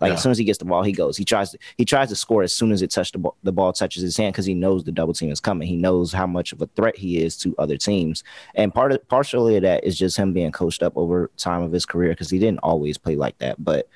[0.00, 0.14] Like yeah.
[0.14, 1.18] as soon as he gets the ball, he goes.
[1.18, 3.52] He tries to he tries to score as soon as it touched the ball, the
[3.52, 5.68] ball touches his hand because he knows the double team is coming.
[5.68, 8.24] He knows how much of a threat he is to other teams.
[8.54, 11.72] And part of partially of that is just him being coached up over time of
[11.72, 13.62] his career because he didn't always play like that.
[13.62, 13.90] But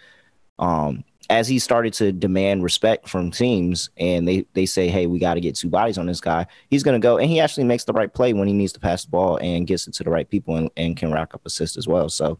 [0.59, 5.19] um, as he started to demand respect from teams and they they say, hey, we
[5.19, 7.85] got to get two bodies on this guy, he's gonna go and he actually makes
[7.85, 10.11] the right play when he needs to pass the ball and gets it to the
[10.11, 12.09] right people and, and can rack up assists as well.
[12.09, 12.39] So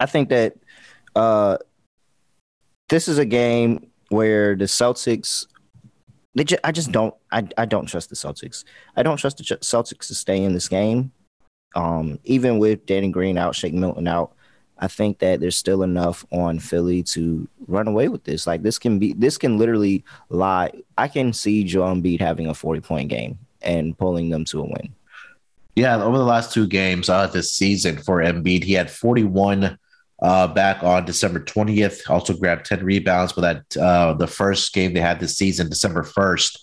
[0.00, 0.56] I think that
[1.14, 1.58] uh
[2.88, 5.46] this is a game where the Celtics
[6.34, 8.64] they I just don't I, I don't trust the Celtics.
[8.96, 11.12] I don't trust the Celtics to stay in this game.
[11.76, 14.33] Um, even with Danny Green out, Shake Milton out,
[14.78, 18.46] I think that there's still enough on Philly to run away with this.
[18.46, 20.72] Like this can be this can literally lie.
[20.98, 24.64] I can see Joel Embiid having a 40 point game and pulling them to a
[24.64, 24.94] win.
[25.76, 29.78] Yeah, over the last two games uh, this season for Embiid, he had 41
[30.22, 32.08] uh, back on December 20th.
[32.08, 36.02] Also grabbed 10 rebounds, but that uh, the first game they had this season, December
[36.02, 36.58] 1st,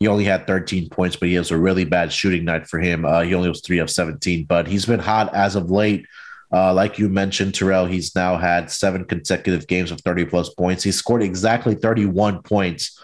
[0.00, 3.04] he only had 13 points, but he was a really bad shooting night for him.
[3.04, 6.06] Uh, he only was three of 17, but he's been hot as of late.
[6.54, 10.84] Uh, like you mentioned, Terrell, he's now had seven consecutive games of 30 plus points.
[10.84, 13.00] He scored exactly 31 points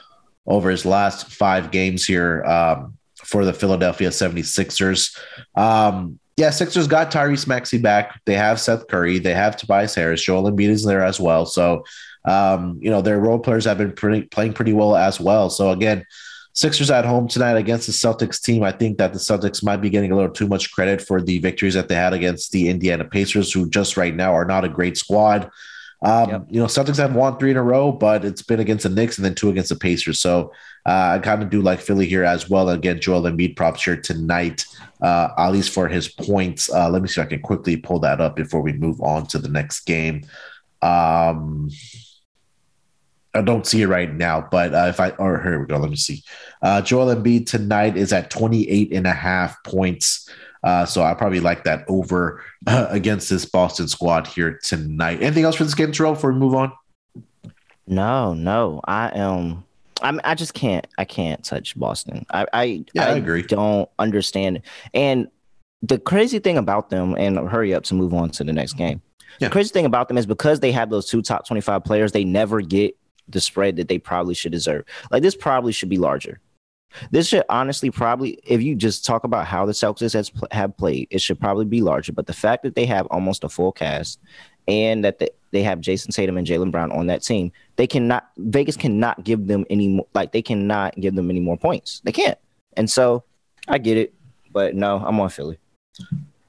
[0.46, 5.18] over his last five games here um, for the Philadelphia 76ers.
[5.56, 8.20] Um, yeah, Sixers got Tyrese Maxey back.
[8.24, 9.18] They have Seth Curry.
[9.18, 10.22] They have Tobias Harris.
[10.22, 11.44] Joel Embiid is there as well.
[11.44, 11.84] So,
[12.24, 15.50] um, you know, their role players have been pretty, playing pretty well as well.
[15.50, 16.06] So, again,
[16.52, 18.62] Sixers at home tonight against the Celtics team.
[18.64, 21.38] I think that the Celtics might be getting a little too much credit for the
[21.38, 24.68] victories that they had against the Indiana Pacers, who just right now are not a
[24.68, 25.50] great squad.
[26.02, 26.46] Um, yep.
[26.48, 29.18] You know, Celtics have won three in a row, but it's been against the Knicks
[29.18, 30.18] and then two against the Pacers.
[30.18, 30.52] So
[30.86, 32.70] uh, I kind of do like Philly here as well.
[32.70, 34.64] Again, Joel Embiid props here tonight,
[35.02, 36.72] uh, at least for his points.
[36.72, 39.26] Uh, let me see if I can quickly pull that up before we move on
[39.28, 40.22] to the next game.
[40.82, 41.70] Um,
[43.34, 45.90] I don't see it right now, but uh, if I, or here we go, let
[45.90, 46.24] me see.
[46.62, 50.28] Uh, Joel Embiid tonight is at 28 and a half points.
[50.62, 55.22] Uh, so I probably like that over uh, against this Boston squad here tonight.
[55.22, 56.72] Anything else for this game, Terrell, before we move on?
[57.86, 58.80] No, no.
[58.84, 59.64] I am.
[60.02, 60.86] I'm, I just can't.
[60.98, 62.26] I can't touch Boston.
[62.30, 63.42] I, I, yeah, I, I agree.
[63.42, 64.62] Don't understand.
[64.92, 65.28] And
[65.82, 69.02] the crazy thing about them, and hurry up to move on to the next game.
[69.38, 69.48] Yeah.
[69.48, 72.24] The crazy thing about them is because they have those two top 25 players, they
[72.24, 72.96] never get
[73.32, 74.84] the spread that they probably should deserve.
[75.10, 76.40] Like this probably should be larger.
[77.10, 81.06] This should honestly probably, if you just talk about how the Celtics has, have played,
[81.10, 82.12] it should probably be larger.
[82.12, 84.18] But the fact that they have almost a full cast
[84.66, 88.28] and that they, they have Jayson Tatum and Jaylen Brown on that team, they cannot,
[88.38, 92.00] Vegas cannot give them any more, like they cannot give them any more points.
[92.04, 92.38] They can't.
[92.76, 93.24] And so
[93.68, 94.12] I get it,
[94.52, 95.58] but no, I'm on Philly.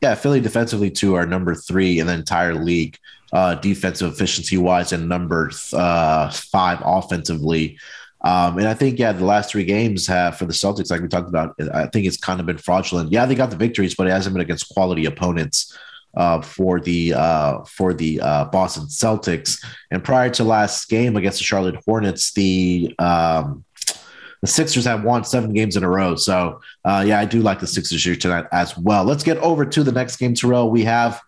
[0.01, 2.97] Yeah, Philly defensively too are number three in the entire league,
[3.33, 7.77] uh, defensive efficiency wise, and number uh, five offensively.
[8.23, 11.07] Um, and I think, yeah, the last three games have for the Celtics, like we
[11.07, 13.11] talked about, I think it's kind of been fraudulent.
[13.11, 15.75] Yeah, they got the victories, but it hasn't been against quality opponents
[16.15, 19.63] uh, for the uh, for the uh, Boston Celtics.
[19.89, 23.63] And prior to last game against the Charlotte Hornets, the um,
[24.41, 26.15] the Sixers have won seven games in a row.
[26.15, 29.03] So, uh, yeah, I do like the Sixers here tonight as well.
[29.03, 30.69] Let's get over to the next game, Terrell.
[30.69, 31.21] We have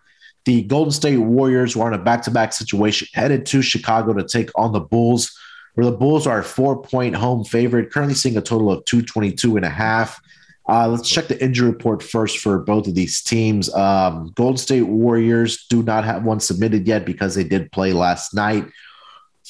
[0.44, 4.12] the Golden State Warriors, who are in a back to back situation, headed to Chicago
[4.12, 5.38] to take on the Bulls
[5.74, 9.56] where the Bulls are a four point home favorite, currently seeing a total of 222
[9.56, 10.20] and a half.
[10.66, 13.72] Uh, let's check the injury report first for both of these teams.
[13.74, 18.34] Um, Golden State Warriors do not have one submitted yet because they did play last
[18.34, 18.64] night.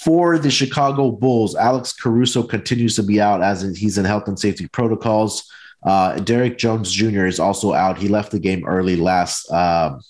[0.03, 4.39] For the Chicago Bulls, Alex Caruso continues to be out as he's in health and
[4.39, 5.49] safety protocols.
[5.85, 7.27] Uh, Derrick Jones Jr.
[7.27, 7.99] is also out.
[7.99, 10.01] He left the game early last uh,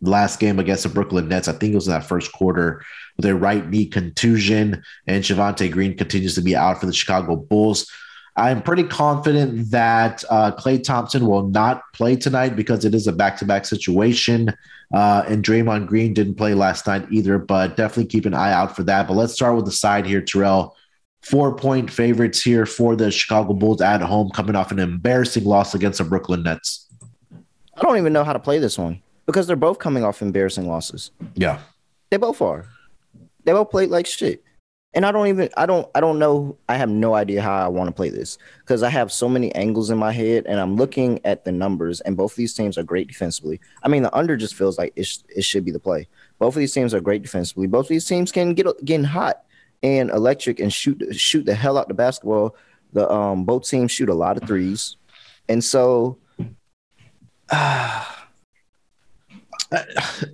[0.00, 1.48] last game against the Brooklyn Nets.
[1.48, 2.82] I think it was that first quarter
[3.16, 7.36] with a right knee contusion, and Javonte Green continues to be out for the Chicago
[7.36, 7.90] Bulls.
[8.36, 13.12] I'm pretty confident that uh, Klay Thompson will not play tonight because it is a
[13.12, 14.54] back-to-back situation.
[14.94, 18.74] Uh, and Draymond Green didn't play last night either, but definitely keep an eye out
[18.74, 19.06] for that.
[19.06, 20.76] But let's start with the side here, Terrell.
[21.22, 25.98] Four-point favorites here for the Chicago Bulls at home, coming off an embarrassing loss against
[25.98, 26.86] the Brooklyn Nets.
[27.76, 30.66] I don't even know how to play this one because they're both coming off embarrassing
[30.66, 31.12] losses.
[31.34, 31.60] Yeah,
[32.10, 32.66] they both are.
[33.44, 34.42] They both played like shit.
[34.92, 37.68] And I don't even I don't I don't know I have no idea how I
[37.68, 40.74] want to play this because I have so many angles in my head and I'm
[40.74, 43.60] looking at the numbers and both of these teams are great defensively.
[43.84, 46.08] I mean the under just feels like it, sh- it should be the play.
[46.40, 47.68] Both of these teams are great defensively.
[47.68, 49.44] Both of these teams can get getting hot
[49.80, 52.56] and electric and shoot shoot the hell out the basketball.
[52.92, 54.96] The um both teams shoot a lot of threes.
[55.48, 56.18] And so
[57.48, 58.04] uh,
[59.72, 59.84] I,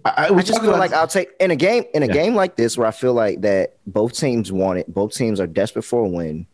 [0.04, 2.12] I, I just feel like I'll take in a game in a yeah.
[2.12, 4.92] game like this where I feel like that both teams want it.
[4.92, 6.46] Both teams are desperate for a win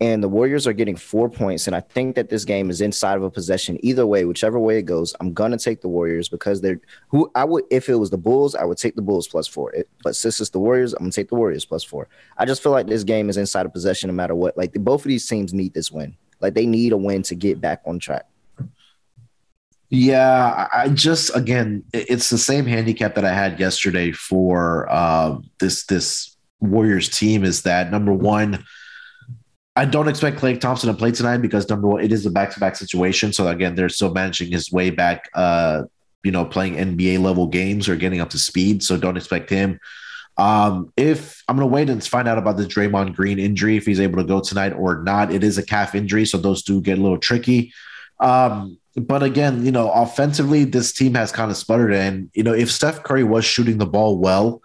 [0.00, 1.66] and the Warriors are getting four points.
[1.66, 3.78] And I think that this game is inside of a possession.
[3.84, 7.44] Either way, whichever way it goes, I'm gonna take the Warriors because they're who I
[7.44, 9.72] would if it was the Bulls, I would take the Bulls plus four.
[9.74, 12.08] It, but since it's the Warriors, I'm gonna take the Warriors plus four.
[12.38, 14.56] I just feel like this game is inside of possession no matter what.
[14.56, 16.16] Like the, both of these teams need this win.
[16.40, 18.26] Like they need a win to get back on track.
[19.90, 25.84] Yeah, I just again, it's the same handicap that I had yesterday for uh, this
[25.86, 27.42] this Warriors team.
[27.42, 28.64] Is that number one?
[29.74, 32.76] I don't expect Klay Thompson to play tonight because number one, it is a back-to-back
[32.76, 33.32] situation.
[33.32, 35.28] So again, they're still managing his way back.
[35.34, 35.84] Uh,
[36.22, 38.82] you know, playing NBA level games or getting up to speed.
[38.82, 39.80] So don't expect him.
[40.36, 44.00] Um, if I'm gonna wait and find out about the Draymond Green injury, if he's
[44.00, 45.32] able to go tonight or not.
[45.32, 47.72] It is a calf injury, so those do get a little tricky.
[48.20, 51.94] Um, but again, you know, offensively, this team has kind of sputtered.
[51.94, 54.62] And you know, if Steph Curry was shooting the ball well,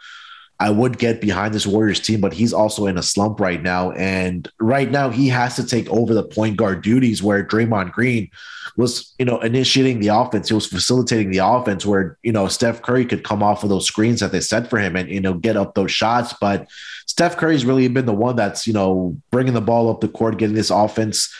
[0.59, 3.91] I would get behind this Warriors team, but he's also in a slump right now.
[3.91, 8.29] And right now, he has to take over the point guard duties where Draymond Green
[8.77, 10.47] was, you know, initiating the offense.
[10.47, 13.85] He was facilitating the offense where, you know, Steph Curry could come off of those
[13.85, 16.33] screens that they set for him and, you know, get up those shots.
[16.39, 16.67] But
[17.05, 20.37] Steph Curry's really been the one that's, you know, bringing the ball up the court,
[20.37, 21.33] getting this offense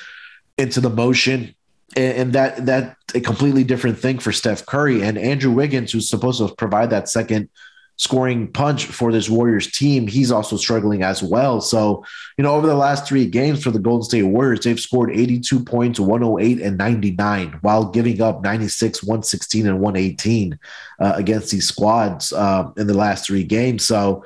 [0.58, 1.56] into the motion.
[1.96, 6.46] And, that that a completely different thing for Steph Curry and Andrew Wiggins, who's supposed
[6.46, 7.50] to provide that second–
[7.98, 11.62] scoring punch for this Warriors team, he's also struggling as well.
[11.62, 12.04] So,
[12.38, 15.64] you know, over the last three games for the Golden State Warriors, they've scored 82
[15.64, 20.60] points, 108 and 99, while giving up 96, 116, and 118
[21.00, 23.86] uh, against these squads uh, in the last three games.
[23.86, 24.26] So,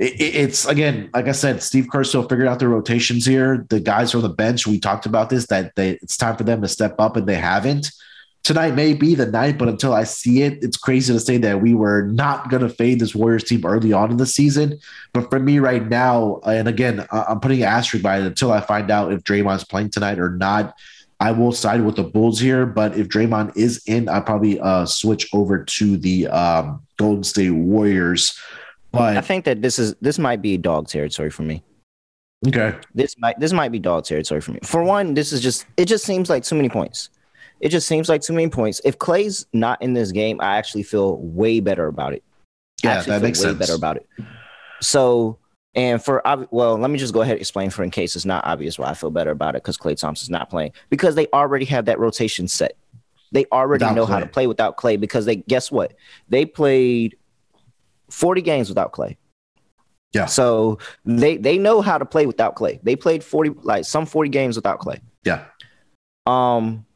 [0.00, 3.66] it's again, like I said, Steve Kerr still figured out the rotations here.
[3.68, 6.62] The guys from the bench, we talked about this, that they, it's time for them
[6.62, 7.90] to step up, and they haven't
[8.48, 11.60] tonight may be the night, but until I see it, it's crazy to say that
[11.60, 14.78] we were not going to fade this Warriors team early on in the season.
[15.12, 18.60] But for me right now, and again, I'm putting an asterisk by it until I
[18.60, 20.74] find out if Draymond's playing tonight or not.
[21.20, 24.86] I will side with the Bulls here, but if Draymond is in, I'll probably uh,
[24.86, 28.40] switch over to the um, Golden State Warriors.
[29.02, 31.62] I think that this is this might be dog territory for me.
[32.46, 34.60] Okay, this might this might be dog territory for me.
[34.62, 37.10] For one, this is just it just seems like too many points.
[37.60, 38.80] It just seems like too many points.
[38.84, 42.22] If Klay's not in this game, I actually feel way better about it.
[42.84, 43.58] Yeah, that makes way sense.
[43.58, 44.06] Better about it.
[44.80, 45.38] So,
[45.74, 46.22] and for
[46.52, 48.88] well, let me just go ahead and explain for in case it's not obvious why
[48.88, 51.98] I feel better about it because Klay Thompson's not playing because they already have that
[51.98, 52.76] rotation set.
[53.32, 54.10] They already without know Klay.
[54.10, 55.94] how to play without Klay because they guess what?
[56.28, 57.17] They played
[58.10, 59.16] 40 games without Klay.
[60.12, 60.26] Yeah.
[60.26, 62.80] So they they know how to play without Klay.
[62.82, 65.00] They played 40 like some 40 games without Klay.
[65.24, 65.44] Yeah.
[66.26, 66.86] Um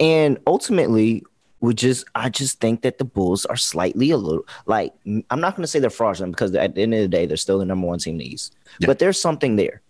[0.00, 1.24] and ultimately,
[1.60, 5.56] we just I just think that the Bulls are slightly a little like I'm not
[5.56, 7.64] going to say they're fraudulent because at the end of the day they're still the
[7.64, 8.56] number one team in the East.
[8.78, 8.86] Yeah.
[8.86, 9.82] But there's something there.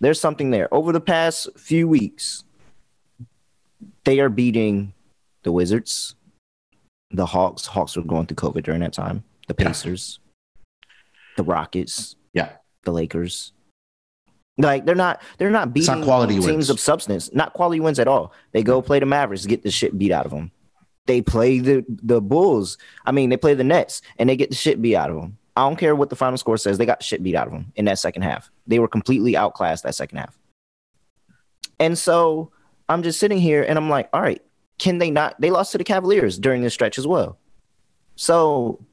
[0.00, 0.72] There's something there.
[0.72, 2.44] Over the past few weeks,
[4.04, 4.94] they are beating
[5.42, 6.14] the Wizards,
[7.12, 7.66] the Hawks.
[7.66, 9.24] Hawks were going through COVID during that time.
[9.48, 10.90] The Pacers, yeah.
[11.36, 12.50] the Rockets, yeah,
[12.84, 13.52] the Lakers.
[14.58, 16.70] Like they're not they're not beating not quality teams wins.
[16.70, 18.32] of substance, not quality wins at all.
[18.52, 20.50] They go play the Mavericks, get the shit beat out of them.
[21.06, 22.78] They play the the Bulls.
[23.06, 25.38] I mean, they play the Nets and they get the shit beat out of them.
[25.56, 26.78] I don't care what the final score says.
[26.78, 28.50] They got shit beat out of them in that second half.
[28.66, 30.38] They were completely outclassed that second half.
[31.78, 32.52] And so
[32.88, 34.40] I'm just sitting here and I'm like, all right,
[34.82, 35.40] can they not?
[35.40, 37.38] They lost to the Cavaliers during this stretch as well.
[38.16, 38.84] So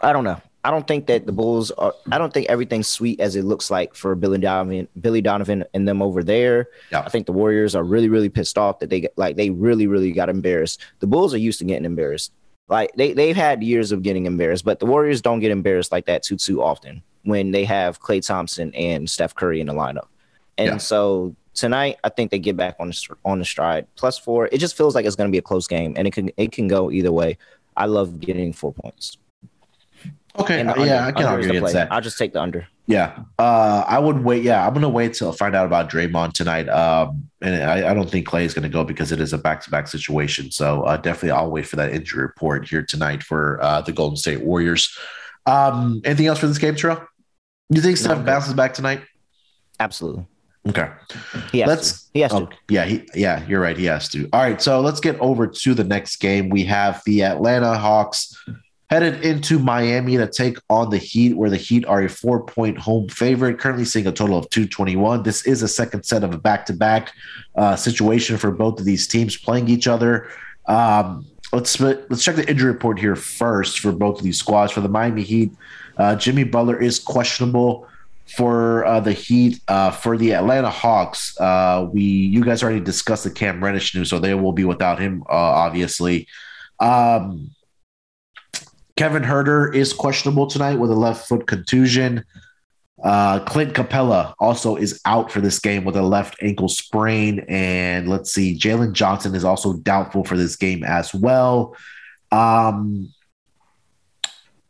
[0.00, 0.40] I don't know.
[0.64, 1.94] I don't think that the Bulls are.
[2.10, 5.86] I don't think everything's sweet as it looks like for Billy Donovan, Billy Donovan, and
[5.86, 6.70] them over there.
[6.90, 7.02] Yeah.
[7.02, 9.86] I think the Warriors are really, really pissed off that they get like they really,
[9.86, 10.80] really got embarrassed.
[10.98, 12.32] The Bulls are used to getting embarrassed.
[12.68, 16.06] Like they they've had years of getting embarrassed, but the Warriors don't get embarrassed like
[16.06, 20.08] that too too often when they have Klay Thompson and Steph Curry in the lineup.
[20.58, 20.76] And yeah.
[20.78, 23.86] so tonight, I think they get back on the on the stride.
[23.96, 26.12] Plus four, it just feels like it's going to be a close game, and it
[26.12, 27.38] can it can go either way.
[27.76, 29.18] I love getting four points.
[30.38, 31.90] Okay, uh, yeah, I can argue against that.
[31.90, 32.68] I'll just take the under.
[32.86, 34.44] Yeah, uh, I would wait.
[34.44, 36.68] Yeah, I'm gonna wait till find out about Draymond tonight.
[36.68, 39.88] Um, and I, I don't think Klay is gonna go because it is a back-to-back
[39.88, 40.50] situation.
[40.50, 44.16] So uh, definitely, I'll wait for that injury report here tonight for uh, the Golden
[44.16, 44.96] State Warriors.
[45.46, 47.02] Um, anything else for this game, Terrell?
[47.70, 49.02] You think Steph no, bounces back tonight?
[49.80, 50.26] Absolutely.
[50.68, 50.90] Okay.
[51.52, 52.04] He let's.
[52.04, 52.10] To.
[52.14, 52.56] He has oh, to.
[52.68, 52.84] Yeah.
[52.84, 53.46] He, yeah.
[53.46, 53.76] You're right.
[53.76, 54.28] He has to.
[54.32, 54.60] All right.
[54.60, 56.48] So let's get over to the next game.
[56.48, 58.36] We have the Atlanta Hawks
[58.90, 62.78] headed into Miami to take on the Heat, where the Heat are a four point
[62.78, 65.22] home favorite, currently seeing a total of 221.
[65.22, 67.12] This is a second set of a back to back
[67.76, 70.28] situation for both of these teams playing each other.
[70.66, 74.72] Um, let's let's check the injury report here first for both of these squads.
[74.72, 75.52] For the Miami Heat,
[75.96, 77.88] uh, Jimmy Butler is questionable
[78.28, 79.60] for uh, the Heat.
[79.68, 84.10] Uh, for the Atlanta Hawks, uh, we you guys already discussed the Cam Reddish news,
[84.10, 86.26] so they will be without him, uh, obviously.
[86.80, 87.50] Um,
[88.96, 92.24] Kevin Huerter is questionable tonight with a left foot contusion.
[93.02, 97.44] Uh, Clint Capela also is out for this game with a left ankle sprain.
[97.48, 101.76] And let's see, Jalen Johnson is also doubtful for this game as well.
[102.32, 103.12] Um,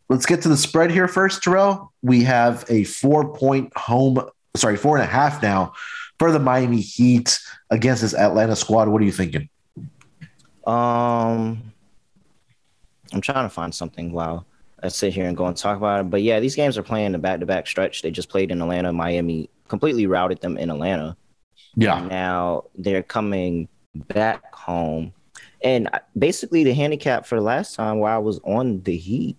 [0.08, 1.92] let's get to the spread here first, Terrell.
[2.02, 5.72] We have a four point home, sorry, four and a half now
[6.18, 7.38] for the Miami Heat
[7.70, 8.88] against this Atlanta squad.
[8.88, 9.48] What are you thinking?
[10.66, 11.72] Um,
[13.12, 14.46] I'm trying to find something while
[14.82, 16.10] I sit here and go and talk about it.
[16.10, 18.02] But yeah, these games are playing the back to back stretch.
[18.02, 18.92] They just played in Atlanta.
[18.92, 21.16] Miami completely routed them in Atlanta.
[21.76, 21.98] Yeah.
[21.98, 25.12] And now they're coming back home.
[25.62, 25.88] And
[26.18, 29.36] basically, the handicap for the last time while I was on the Heat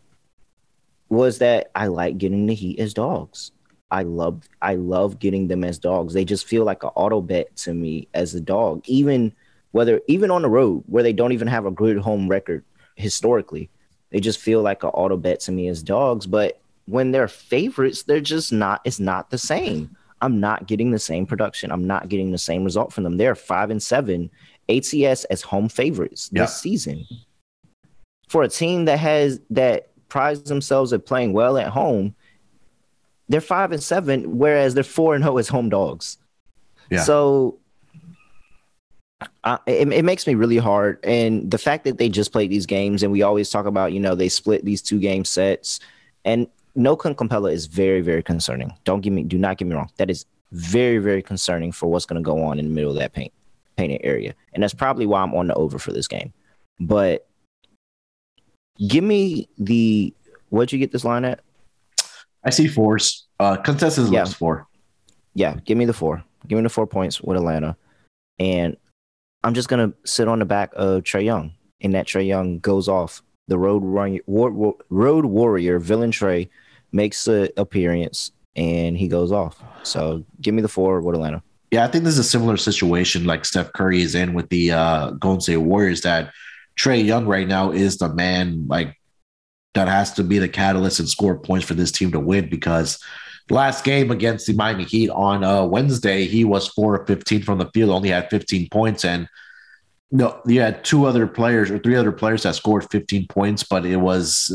[1.10, 3.51] was that I like getting the Heat as dogs.
[3.89, 6.14] I love I love getting them as dogs.
[6.14, 9.34] They just feel like an auto bet to me as a dog, even
[9.72, 13.70] whether even on the road where they don't even have a good home record historically.
[14.10, 16.26] They just feel like an auto bet to me as dogs.
[16.26, 19.95] But when they're favorites, they're just not, it's not the same.
[20.22, 21.72] I'm not getting the same production.
[21.72, 23.18] I'm not getting the same result from them.
[23.18, 24.32] They're five and seven
[24.70, 26.43] ATS as home favorites yeah.
[26.43, 27.05] this season.
[28.28, 32.16] For a team that has that prides themselves at playing well at home,
[33.30, 36.18] they're five and seven, whereas they're four and zero oh as home dogs.
[36.89, 37.03] Yeah.
[37.03, 37.60] So
[39.43, 40.99] uh, it, it makes me really hard.
[41.03, 43.99] And the fact that they just played these games, and we always talk about, you
[43.99, 45.80] know, they split these two game sets,
[46.24, 48.72] and no Capela is very, very concerning.
[48.84, 49.89] Don't give me, do not get me wrong.
[49.97, 52.97] That is very, very concerning for what's going to go on in the middle of
[52.97, 53.34] that paint
[53.76, 56.34] painted area, and that's probably why I'm on the over for this game.
[56.80, 57.28] But
[58.86, 60.13] give me the
[60.49, 61.41] what'd you get this line at?
[62.43, 63.28] I see fours.
[63.39, 64.25] Uh, consensus yeah.
[64.25, 64.67] four.
[65.34, 66.23] Yeah, give me the four.
[66.47, 67.75] Give me the four points with Atlanta,
[68.39, 68.78] and
[69.43, 72.88] I'm just gonna sit on the back of Trae Young, and that Trae Young goes
[72.88, 73.21] off.
[73.47, 76.49] The road run, war, road warrior villain Trae
[76.91, 79.63] makes an appearance and he goes off.
[79.84, 81.41] So give me the four with Atlanta.
[81.71, 84.71] Yeah, I think this is a similar situation like Steph Curry is in with the
[84.71, 86.01] uh, Golden State Warriors.
[86.01, 86.32] That
[86.78, 88.95] Trae Young right now is the man like
[89.73, 92.99] that has to be the catalyst and score points for this team to win because
[93.49, 97.59] last game against the Miami Heat on uh, Wednesday, he was four of 15 from
[97.59, 99.05] the field, only had 15 points.
[99.05, 99.28] And
[100.11, 103.86] no, you had two other players or three other players that scored 15 points, but
[103.86, 104.51] it was,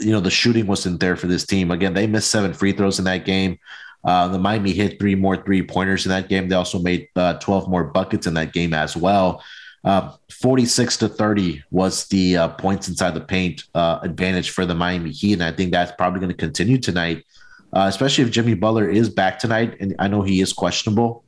[0.00, 1.70] you know, the shooting wasn't there for this team.
[1.70, 3.58] Again, they missed seven free throws in that game.
[4.04, 6.48] Uh, the Miami hit three more three pointers in that game.
[6.48, 9.42] They also made uh, 12 more buckets in that game as well.
[9.86, 14.74] Uh, 46 to 30 was the uh, points inside the paint uh, advantage for the
[14.74, 15.34] Miami Heat.
[15.34, 17.24] And I think that's probably going to continue tonight
[17.72, 19.76] uh, especially if Jimmy Butler is back tonight.
[19.80, 21.24] And I know he is questionable,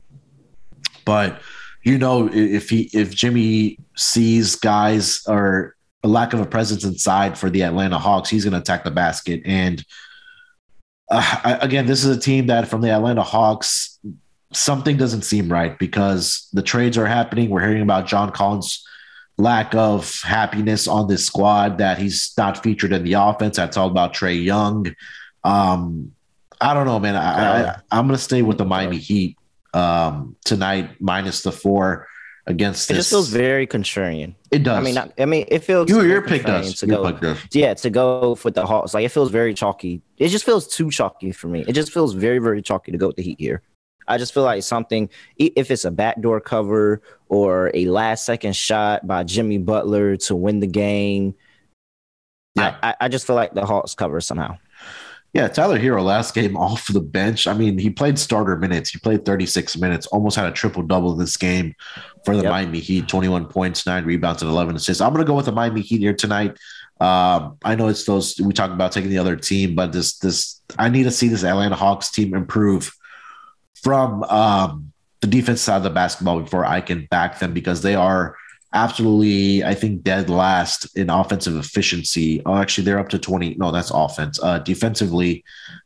[1.05, 1.41] but
[1.83, 7.37] you know if he if Jimmy sees guys or a lack of a presence inside
[7.37, 9.43] for the Atlanta Hawks, he's going to attack the basket.
[9.45, 9.85] And
[11.11, 13.99] uh, I, again, this is a team that from the Atlanta Hawks,
[14.53, 17.51] something doesn't seem right because the trades are happening.
[17.51, 18.85] We're hearing about John Collins'
[19.37, 23.57] lack of happiness on this squad that he's not featured in the offense.
[23.57, 24.95] That's all about Trae Young.
[25.45, 26.13] Um,
[26.61, 27.15] I don't know, man.
[27.17, 29.37] I, I am gonna stay with the Miami Heat
[29.75, 32.09] um, tonight, minus the four
[32.47, 32.89] against.
[32.89, 32.97] This.
[32.97, 34.35] It just feels very contrarian.
[34.51, 34.79] It does.
[34.79, 35.89] I mean, I, I mean, it feels.
[35.89, 36.75] You, your pick does.
[36.81, 37.39] To your go, pick does.
[37.53, 40.03] Yeah, to go with the Hawks, like it feels very chalky.
[40.17, 41.65] It just feels too chalky for me.
[41.69, 43.63] It just feels very, very chalky to go with the Heat here.
[44.09, 49.07] I just feel like something, if it's a backdoor cover or a last second shot
[49.07, 51.35] by Jimmy Butler to win the game,
[52.57, 52.77] yeah.
[52.83, 54.59] I, I just feel like the Hawks cover somehow.
[55.35, 57.47] Yeah, Tyler Herro last game off the bench.
[57.47, 58.91] I mean, he played starter minutes.
[58.91, 61.75] He played 36 minutes, almost had a triple double this game
[62.25, 62.51] for the yep.
[62.51, 65.01] Miami Heat 21 points, nine rebounds, and 11 assists.
[65.01, 66.59] I'm going to go with the Miami Heat here tonight.
[67.01, 70.61] Um, I know it's those we talk about taking the other team, but this, this,
[70.79, 72.93] I need to see this Atlanta Hawks team improve
[73.83, 77.95] from um, the defense side of the basketball before I can back them because they
[77.95, 78.37] are
[78.75, 82.43] absolutely, I think, dead last in offensive efficiency.
[82.45, 83.55] Oh, actually, they're up to 20.
[83.55, 84.39] No, that's offense.
[84.43, 85.45] Uh, defensively,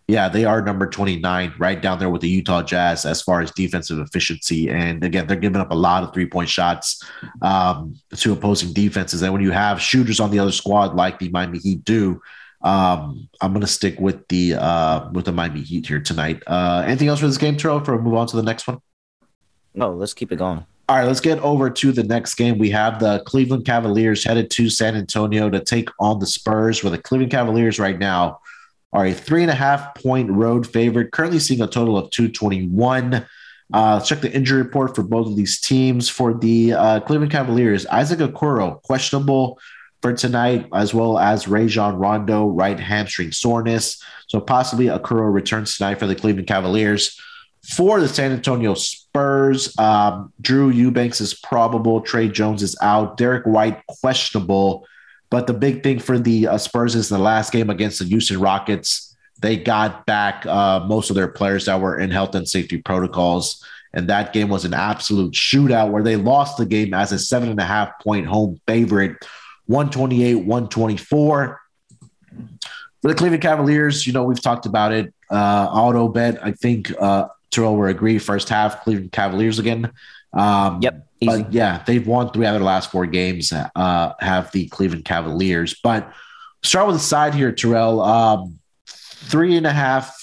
[0.08, 3.50] yeah, they are number 29, right down there with the Utah Jazz as far as
[3.52, 4.68] defensive efficiency.
[4.68, 7.02] And again, they're giving up a lot of three point shots
[7.40, 9.22] um, to opposing defenses.
[9.22, 12.20] And when you have shooters on the other squad like the Miami Heat do,
[12.62, 16.42] um, I'm gonna stick with the uh, with the Miami Heat here tonight.
[16.46, 17.80] Uh, anything else for this game, Terrell?
[17.80, 18.80] For move on to the next one.
[19.74, 20.64] No, let's keep it going.
[20.88, 22.58] All right, let's get over to the next game.
[22.58, 26.90] We have the Cleveland Cavaliers headed to San Antonio to take on the Spurs, where
[26.90, 28.40] the Cleveland Cavaliers right now
[28.92, 33.24] are a three and a half point road favorite, currently seeing a total of 221.
[33.72, 36.08] Uh, check the injury report for both of these teams.
[36.08, 39.58] For the uh, Cleveland Cavaliers, Isaac Okoro, questionable
[40.02, 44.02] for tonight, as well as Rajon Rondo, right hamstring soreness.
[44.26, 47.18] So possibly Okoro returns tonight for the Cleveland Cavaliers.
[47.70, 52.00] For the San Antonio Spurs, um, Drew Eubanks is probable.
[52.00, 53.16] Tre Jones is out.
[53.16, 54.84] Derrick White, questionable.
[55.30, 58.40] But the big thing for the uh, Spurs is the last game against the Houston
[58.40, 59.16] Rockets.
[59.40, 63.64] They got back uh, most of their players that were in health and safety protocols.
[63.94, 67.48] And that game was an absolute shootout where they lost the game as a seven
[67.48, 69.16] and a half point home favorite,
[69.66, 71.60] 128, 124.
[73.00, 75.12] For the Cleveland Cavaliers, you know, we've talked about it.
[75.30, 78.18] Uh, auto bet, I think uh, Terrell will agree.
[78.18, 79.92] First half, Cleveland Cavaliers again.
[80.32, 81.06] Um, yep.
[81.20, 81.42] Easy.
[81.42, 85.04] But yeah, they've won three out of the last four games, uh, have the Cleveland
[85.04, 85.74] Cavaliers.
[85.82, 86.12] But
[86.62, 88.00] start with the side here, Terrell.
[88.00, 90.16] Um, three and a half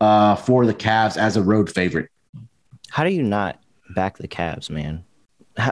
[0.00, 2.10] uh, for the Cavs as a road favorite.
[2.90, 3.58] How do you not
[3.94, 5.04] back the Cavs, man?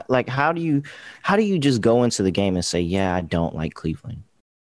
[0.09, 0.83] Like, how do you
[1.23, 4.23] how do you just go into the game and say, "Yeah, I don't like Cleveland,"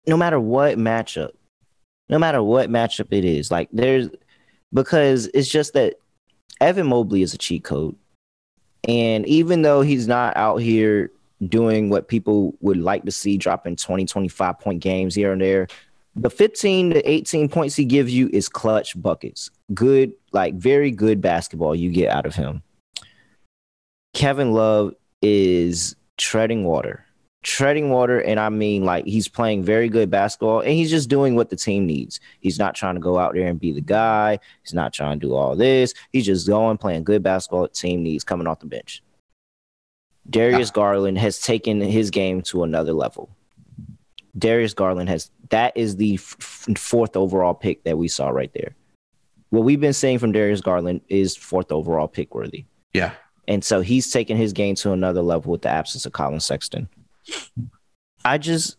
[0.06, 1.30] no matter what matchup,
[2.08, 3.50] no matter what matchup it is.
[3.50, 4.08] Like, there's
[4.72, 5.94] because it's just that
[6.60, 7.96] Evan Mobley is a cheat code,
[8.86, 11.10] and even though he's not out here
[11.46, 15.68] doing what people would like to see, dropping 20, 25 point games here and there,
[16.16, 19.50] the 15 to 18 points he gives you is clutch buckets.
[19.72, 22.62] Good, like very good basketball you get out of him.
[24.14, 27.04] Kevin Love is treading water.
[27.44, 31.36] Treading water, and I mean like he's playing very good basketball and he's just doing
[31.36, 32.20] what the team needs.
[32.40, 34.38] He's not trying to go out there and be the guy.
[34.62, 35.94] He's not trying to do all this.
[36.12, 39.02] He's just going, playing good basketball the team needs coming off the bench.
[40.28, 40.74] Darius ah.
[40.74, 43.30] Garland has taken his game to another level.
[44.36, 46.36] Darius Garland has that is the f-
[46.76, 48.74] fourth overall pick that we saw right there.
[49.50, 52.66] What we've been saying from Darius Garland is fourth overall pick worthy.
[52.92, 53.12] Yeah.
[53.48, 56.88] And so he's taken his game to another level with the absence of Collin Sexton.
[58.24, 58.76] I just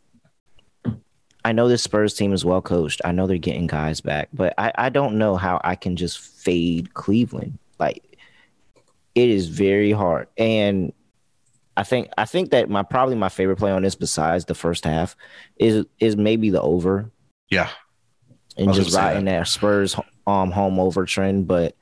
[1.44, 3.02] I know this Spurs team is well coached.
[3.04, 6.20] I know they're getting guys back, but I, I don't know how I can just
[6.20, 7.58] fade Cleveland.
[7.80, 8.18] Like
[9.16, 10.28] it is very hard.
[10.38, 10.94] And
[11.76, 14.84] I think I think that my probably my favorite play on this besides the first
[14.84, 15.16] half
[15.56, 17.10] is is maybe the over.
[17.50, 17.70] Yeah.
[18.56, 19.40] And just riding that.
[19.40, 19.96] that Spurs
[20.28, 21.76] um home over trend, but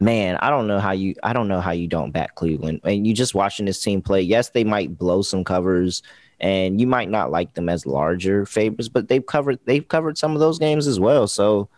[0.00, 2.80] man, I don't know how you I don't know how you don't back Cleveland.
[2.84, 4.22] And you just watching this team play.
[4.22, 6.02] Yes, they might blow some covers
[6.40, 10.32] and you might not like them as larger favorites, but they've covered they've covered some
[10.32, 11.26] of those games as well.
[11.26, 11.68] So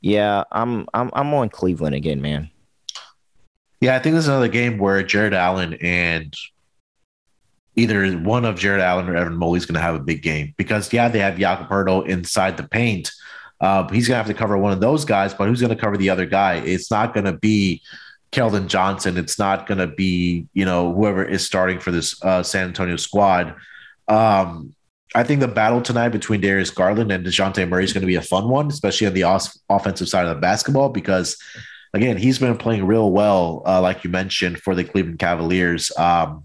[0.00, 2.50] yeah, I'm I'm I'm on Cleveland again, man.
[3.80, 6.34] Yeah, I think this is another game where Jarrett Allen and
[7.76, 10.54] either one of Jarrett Allen or Evan Mobley is going to have a big game
[10.56, 13.10] because yeah, they have Jakob Poeltl inside the paint.
[13.60, 15.80] Uh, he's going to have to cover one of those guys, but who's going to
[15.80, 16.56] cover the other guy?
[16.56, 17.82] It's not going to be
[18.32, 19.16] Keldon Johnson.
[19.16, 22.96] It's not going to be you know whoever is starting for this uh, San Antonio
[22.96, 23.54] squad.
[24.08, 24.74] Um,
[25.14, 28.16] I think the battle tonight between Darius Garland and Dejounte Murray is going to be
[28.16, 31.38] a fun one, especially on the off- offensive side of the basketball because
[31.94, 35.96] again, he's been playing real well, uh, like you mentioned, for the Cleveland Cavaliers.
[35.96, 36.44] Um,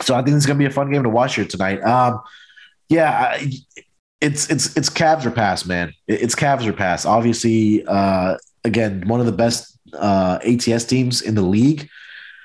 [0.00, 1.82] so I think it's going to be a fun game to watch here tonight.
[1.82, 2.20] Um,
[2.88, 3.38] yeah,
[4.20, 5.92] it's it's it's Cavs or pass, man.
[6.06, 7.04] It's Cavs or pass.
[7.04, 11.88] Obviously, uh, again, one of the best uh, ATS teams in the league.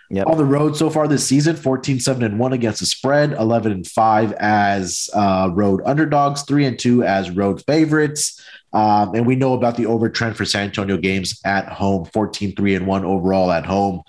[0.10, 0.28] Yep.
[0.28, 3.72] On the road so far this season, 14 7 and 1 against the spread, 11
[3.72, 8.44] and 5 as uh, road underdogs, 3 and 2 as road favorites.
[8.74, 12.56] Um, and we know about the over trend for San Antonio games at home, 14
[12.58, 14.02] 3 and 1 overall at home.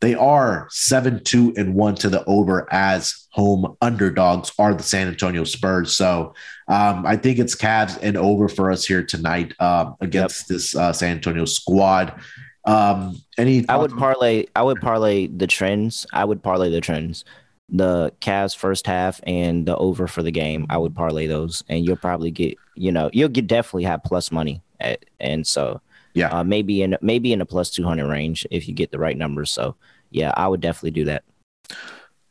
[0.00, 5.08] They are 7 2 and 1 to the over as home underdogs are the San
[5.08, 5.94] Antonio Spurs.
[5.94, 6.34] So
[6.68, 10.48] um, I think it's Cavs and over for us here tonight um, against yep.
[10.48, 12.18] this uh, San Antonio squad.
[12.64, 16.06] Um, any I would parlay I would parlay the trends.
[16.12, 17.24] I would parlay the trends.
[17.68, 20.66] The Cavs first half and the over for the game.
[20.70, 24.32] I would parlay those and you'll probably get, you know, you'll get definitely have plus
[24.32, 25.80] money at, and so
[26.14, 28.98] yeah, uh, maybe in maybe in a plus two hundred range if you get the
[28.98, 29.50] right numbers.
[29.50, 29.76] So
[30.10, 31.24] yeah, I would definitely do that.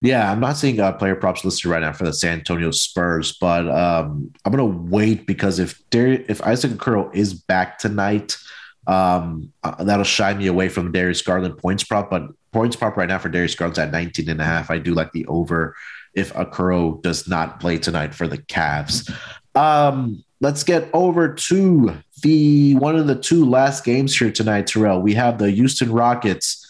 [0.01, 3.37] Yeah, I'm not seeing uh, player props listed right now for the San Antonio Spurs,
[3.39, 8.37] but um, I'm gonna wait because if Dar- if Isaac Okoro is back tonight,
[8.87, 12.09] um, uh, that'll shy me away from Darius Garland points prop.
[12.09, 12.23] But
[12.53, 14.71] points prop right now for Darius Garland's at 19 and a half.
[14.71, 15.75] I do like the over
[16.13, 19.13] if Okoro does not play tonight for the Cavs.
[19.53, 25.01] Um, let's get over to the one of the two last games here tonight, Terrell.
[25.01, 26.65] We have the Houston Rockets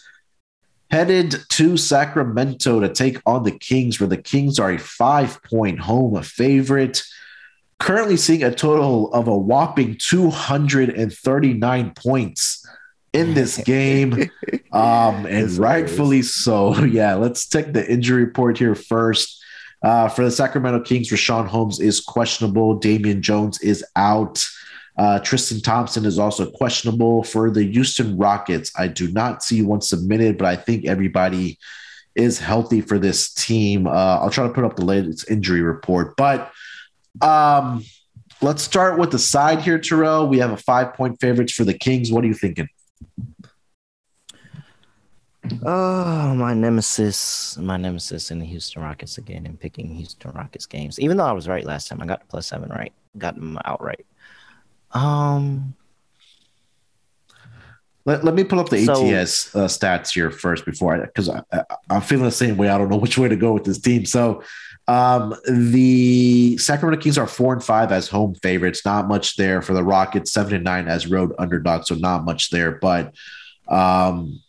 [0.90, 5.80] headed to Sacramento to take on the Kings, where the Kings are a five point
[5.80, 7.02] home favorite.
[7.78, 12.66] Currently seeing a total of a whopping 239 points
[13.12, 14.30] in this game.
[14.72, 16.74] Um, and rightfully so.
[16.84, 19.38] Yeah, let's take the injury report here first.
[19.82, 22.78] Uh, for the Sacramento Kings, Richaun Holmes is questionable.
[22.78, 24.44] Damian Jones is out.
[25.00, 28.70] Uh, Tristan Thompson is also questionable for the Houston Rockets.
[28.76, 31.58] I do not see one submitted, but I think everybody
[32.14, 33.86] is healthy for this team.
[33.86, 36.52] Uh, I'll try to put up the latest injury report, but
[37.22, 37.82] um,
[38.42, 40.28] let's start with the side here, Terrell.
[40.28, 42.12] We have a five point favorites for the Kings.
[42.12, 42.68] What are you thinking?
[45.64, 51.00] Oh, my nemesis, my nemesis in the Houston Rockets again, and picking Houston Rockets games.
[51.00, 53.58] Even though I was right last time, I got the plus seven right, got them
[53.64, 54.04] outright.
[54.92, 55.74] Um,
[58.04, 61.28] let, let me pull up the so, ATS uh, stats here first before I, because
[61.28, 61.42] I,
[61.88, 62.68] I'm feeling the same way.
[62.68, 64.04] I don't know which way to go with this team.
[64.04, 64.42] So,
[64.88, 68.84] um, the Sacramento Kings are four and five as home favorites.
[68.84, 70.32] Not much there for the Rockets.
[70.32, 71.88] Seven and nine as road underdogs.
[71.88, 72.72] So not much there.
[72.72, 73.14] But
[73.68, 74.40] um,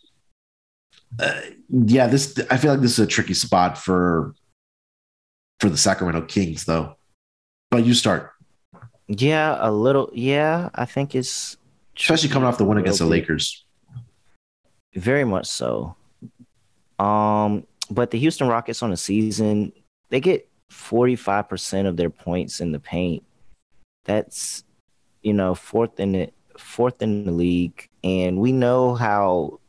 [1.20, 4.34] uh, yeah, this I feel like this is a tricky spot for
[5.60, 6.96] for the Sacramento Kings, though.
[7.70, 8.31] But you start.
[9.18, 10.10] Yeah, a little.
[10.12, 11.56] Yeah, I think it's
[11.96, 13.64] especially coming off the win against the Lakers.
[14.94, 15.96] Very much so.
[16.98, 19.72] Um, but the Houston Rockets on the season,
[20.10, 23.24] they get 45% of their points in the paint.
[24.04, 24.64] That's
[25.22, 27.88] you know, fourth in the fourth in the league.
[28.04, 29.60] And we know how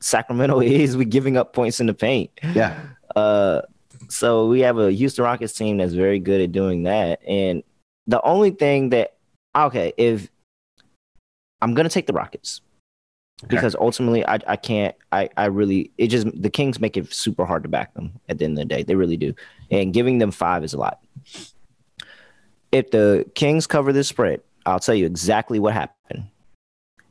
[0.00, 2.30] Sacramento is with giving up points in the paint.
[2.54, 2.78] Yeah.
[3.14, 3.62] Uh
[4.08, 7.20] so we have a Houston Rockets team that's very good at doing that.
[7.26, 7.62] And
[8.06, 9.16] the only thing that
[9.56, 10.28] okay, if
[11.60, 12.60] I'm gonna take the Rockets
[13.44, 13.54] okay.
[13.54, 17.44] because ultimately I, I can't I, I really it just the Kings make it super
[17.44, 18.82] hard to back them at the end of the day.
[18.82, 19.34] They really do.
[19.70, 21.00] And giving them five is a lot.
[22.72, 26.26] If the Kings cover this spread, I'll tell you exactly what happened.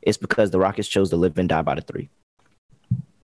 [0.02, 2.08] It's because the Rockets chose to live and die by the three.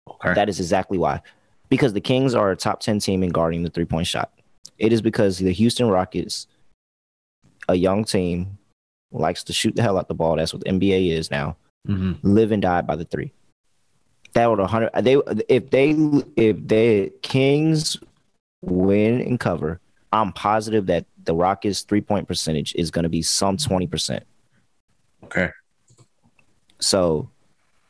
[0.09, 0.35] Okay.
[0.35, 1.23] That is exactly why.
[1.69, 4.33] Because the Kings are a top 10 team in guarding the three point shot.
[4.79, 6.47] It is because the Houston Rockets
[7.69, 8.59] a young team
[9.11, 10.37] likes to shoot the hell out the ball.
[10.37, 11.57] That's what the NBA is now.
[11.89, 12.13] Mm-hmm.
[12.23, 13.33] Live and die by the three.
[14.33, 14.91] That would a hundred.
[15.03, 15.17] They
[15.49, 15.91] if they
[16.37, 17.97] if the Kings
[18.63, 19.81] win and cover,
[20.13, 24.25] I'm positive that the Rockets three point percentage is going to be some twenty percent.
[25.25, 25.51] Okay.
[26.79, 27.31] So,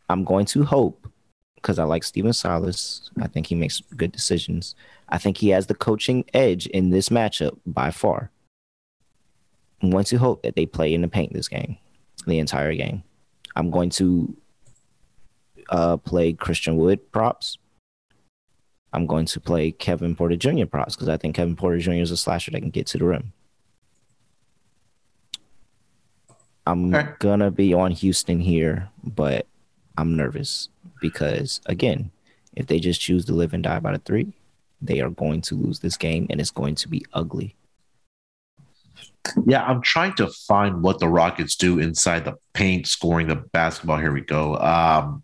[0.08, 1.08] I'm going to hope
[1.56, 3.10] because I like Stephen Silas.
[3.20, 4.76] I think he makes good decisions.
[5.08, 8.30] I think he has the coaching edge in this matchup by far.
[9.82, 11.76] I'm going to hope that they play in the paint this game,
[12.26, 13.02] the entire game.
[13.54, 14.36] I'm going to
[15.70, 17.58] uh, play Christian Wood props.
[18.92, 20.64] I'm going to play Kevin Porter Jr.
[20.64, 21.92] props because I think Kevin Porter Jr.
[21.92, 23.32] is a slasher that can get to the rim.
[26.66, 27.12] I'm okay.
[27.20, 29.46] gonna be on Houston here, but
[29.96, 30.68] I'm nervous
[31.00, 32.10] because again,
[32.54, 34.32] if they just choose to live and die by the three,
[34.80, 37.54] they are going to lose this game and it's going to be ugly.
[39.46, 43.98] Yeah, I'm trying to find what the Rockets do inside the paint, scoring the basketball.
[43.98, 44.56] Here we go.
[44.56, 45.22] Um,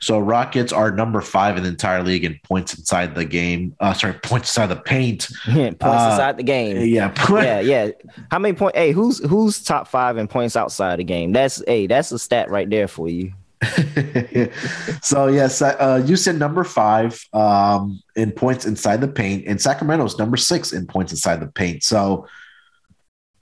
[0.00, 3.76] so Rockets are number five in the entire league in points inside the game.
[3.80, 5.28] Uh, sorry, points inside the paint.
[5.46, 6.76] Yeah, points uh, inside the game.
[6.88, 7.90] Yeah, yeah, yeah.
[8.30, 8.76] How many points?
[8.76, 11.32] Hey, who's who's top five in points outside the game?
[11.32, 13.32] That's hey, that's a stat right there for you.
[15.02, 20.18] so yes, uh, you said number five um, in points inside the paint, and Sacramento's
[20.18, 21.82] number six in points inside the paint.
[21.82, 22.26] So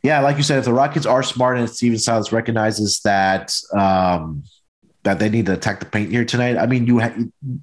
[0.02, 4.44] yeah, like you said, if the Rockets are smart and Stephen Silas recognizes that um,
[5.02, 7.14] that they need to attack the paint here tonight, I mean, you ha-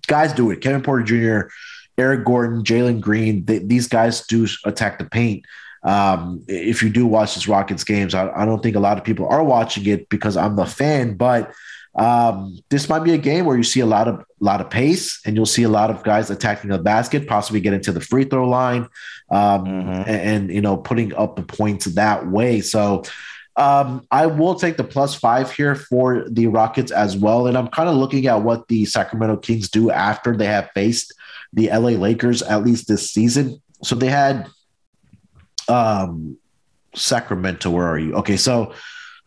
[0.08, 0.62] guys do it.
[0.62, 1.50] Kevin Porter Jr.,
[1.98, 5.46] Eric Gordon, Jalen Green, they, these guys do attack the paint.
[5.84, 9.04] Um, if you do watch this Rockets games, I, I, don't think a lot of
[9.04, 11.54] people are watching it because I'm the fan, but
[11.98, 15.20] um, this might be a game where you see a lot of lot of pace,
[15.26, 18.24] and you'll see a lot of guys attacking the basket, possibly get into the free
[18.24, 18.84] throw line,
[19.32, 19.90] um, mm-hmm.
[19.90, 22.62] and, and, you know putting up the points that way.
[22.62, 23.04] So.
[23.60, 27.48] Um, I will take the plus five here for the Rockets as well.
[27.48, 31.12] And I'm kind of looking at what the Sacramento Kings do after they have faced
[31.54, 33.60] the LA Lakers, at least this season.
[33.82, 34.48] So they had
[35.68, 36.38] um,
[36.94, 37.72] Sacramento.
[37.72, 38.14] Where are you?
[38.18, 38.76] Okay, so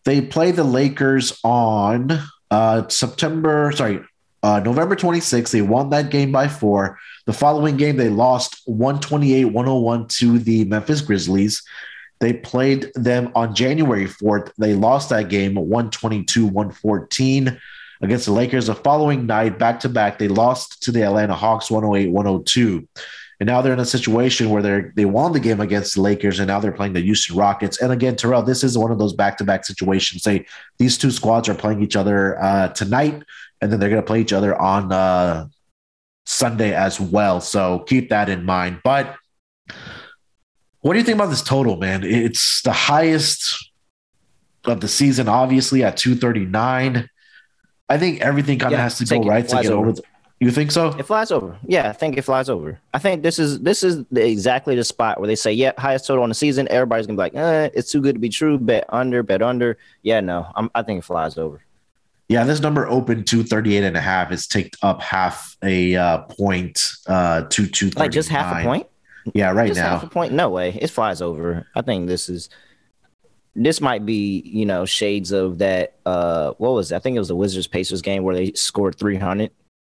[0.05, 2.21] they play the Lakers on
[2.51, 4.01] uh, September, sorry,
[4.43, 5.51] uh, November 26th.
[5.51, 6.99] They won that game by four.
[7.25, 11.63] The following game, they lost 128 101 to the Memphis Grizzlies.
[12.19, 14.51] They played them on January 4th.
[14.57, 17.59] They lost that game 122 114.
[18.01, 18.67] against the Lakers.
[18.67, 22.87] The following night, back to back, they lost to the Atlanta Hawks 108 102.
[23.41, 26.37] And now they're in a situation where they're they won the game against the Lakers,
[26.37, 27.81] and now they're playing the Houston Rockets.
[27.81, 30.21] And again, Terrell, this is one of those back to back situations.
[30.21, 30.45] Say
[30.77, 33.23] these two squads are playing each other uh, tonight,
[33.59, 35.47] and then they're going to play each other on uh,
[36.23, 37.41] Sunday as well.
[37.41, 38.81] So keep that in mind.
[38.83, 39.15] But
[40.81, 42.03] what do you think about this total, man?
[42.03, 43.71] It's the highest
[44.65, 47.09] of the season, obviously at 239.
[47.89, 49.89] I think everything kind of Yeah, has to go right to get over.
[49.89, 49.91] over.
[49.93, 50.03] The,
[50.41, 50.87] you think so?
[50.97, 51.55] It flies over.
[51.67, 52.79] Yeah, I think it flies over.
[52.95, 56.07] I think this is this is the, exactly the spot where they say, "Yep, highest
[56.07, 58.57] total on the season." Everybody's gonna be like, eh, "It's too good to be true."
[58.57, 59.77] Bet under, bet under.
[60.01, 61.61] Yeah, no, I'm, I think it flies over.
[62.27, 64.31] Yeah, this number opened 238 and a half.
[64.31, 68.03] It's ticked up half a uh, point uh, to 239.
[68.03, 68.87] Like just half a point.
[69.35, 70.33] Yeah, right just half a point.
[70.33, 70.75] No way.
[70.81, 71.67] It flies over.
[71.75, 72.49] I think this is.
[73.53, 75.97] This might be, you know, shades of that.
[76.03, 76.95] Uh, what was it?
[76.95, 79.51] I think it was the Wizards Pacers game where they scored 300.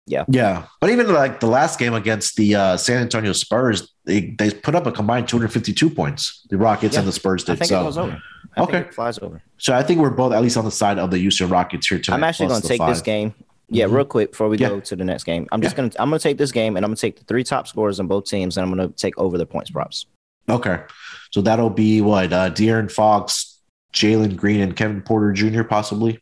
[0.10, 0.64] Yeah, Yeah.
[0.82, 4.74] but even like the last game against the uh, San Antonio Spurs, they, they put
[4.74, 6.46] up a combined 252 points.
[6.50, 7.60] The Rockets Yeah, and the Spurs I did.
[7.60, 8.22] think So, it goes over.
[8.58, 8.72] I Okay.
[8.72, 9.42] think it flies over.
[9.60, 12.00] so I think we're both at least on the side of the Houston Rockets here
[12.00, 12.16] tonight.
[12.18, 13.36] I'm actually going to take this game.
[13.72, 13.94] Yeah, Mhm.
[13.94, 14.70] real quick before we Yeah.
[14.70, 15.46] go to the next game.
[15.52, 17.68] I'm just gonna I'm gonna take this game and I'm gonna take the three top
[17.68, 20.08] scorers on both teams and I'm gonna take over the points props.
[20.50, 20.80] Okay,
[21.30, 23.60] so that'll be what uh, De'Aaron Fox,
[23.94, 25.62] Jalen Green, and Kevin Porter Jr.
[25.62, 26.20] possibly.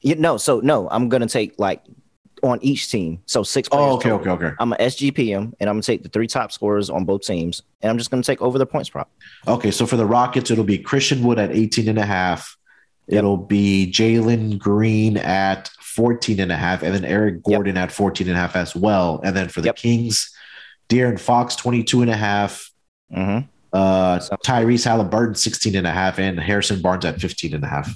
[0.00, 1.82] You, no, so no, I'm gonna take like
[2.46, 3.20] on each team.
[3.26, 3.82] So six players.
[3.84, 4.32] Oh, okay, total.
[4.32, 7.22] okay, okay, I'm a SGPM and I'm gonna take the three top scorers on both
[7.22, 9.10] teams and I'm just gonna take over the points prop.
[9.46, 9.70] okay.
[9.70, 12.56] So for the Rockets, it'll be Christian Wood at 18 and a half.
[13.08, 18.26] It'll be Jalen Green at 14 and a half, and then Eric Gordon at 14
[18.28, 19.20] and a half as well.
[19.24, 19.76] And then for the Yep.
[19.76, 20.34] Kings,
[20.88, 22.70] De'Aaron Fox 22 and a half,
[23.14, 23.46] Mm-hmm.
[23.72, 27.94] uh, Tyrese Halliburton 16 and a half, and Harrison Barnes at 15 and a half.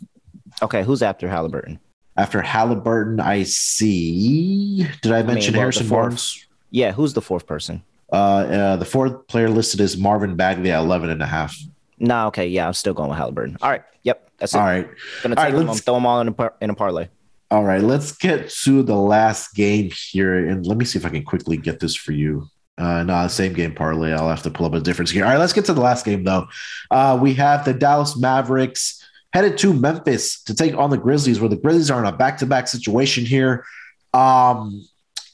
[0.63, 1.81] Okay, who's after Halliburton?
[2.21, 4.87] After Halliburton, I see.
[5.01, 6.03] Did I mention well, the Harrison fourth.
[6.03, 6.47] Barnes?
[6.71, 7.83] Yeah, who's the fourth person?
[8.13, 11.57] Uh, uh, the fourth player listed is Marvin Bagley at 11 and a half.
[11.99, 13.57] Nah, okay, yeah, I'm still going with Halliburton.
[13.63, 14.59] All right, yep, that's it.
[14.59, 14.87] All right.
[15.23, 17.09] Gonna take right, them, let's- throw them all in a par- in a parlay.
[17.51, 17.81] All right.
[17.83, 20.47] Let's get to the last game here.
[20.47, 22.47] And let me see if I can quickly get this for you.
[22.79, 24.13] Uh, no, same game parlay.
[24.13, 25.25] I'll have to pull up a difference here.
[25.25, 25.39] All right.
[25.39, 26.47] Let's get to the last game, though.
[26.93, 29.00] Uh, we have the Dallas Mavericks
[29.33, 32.39] headed to Memphis to take on the Grizzlies, where the Grizzlies are in a back
[32.39, 33.65] to back situation here.
[34.13, 34.87] Um,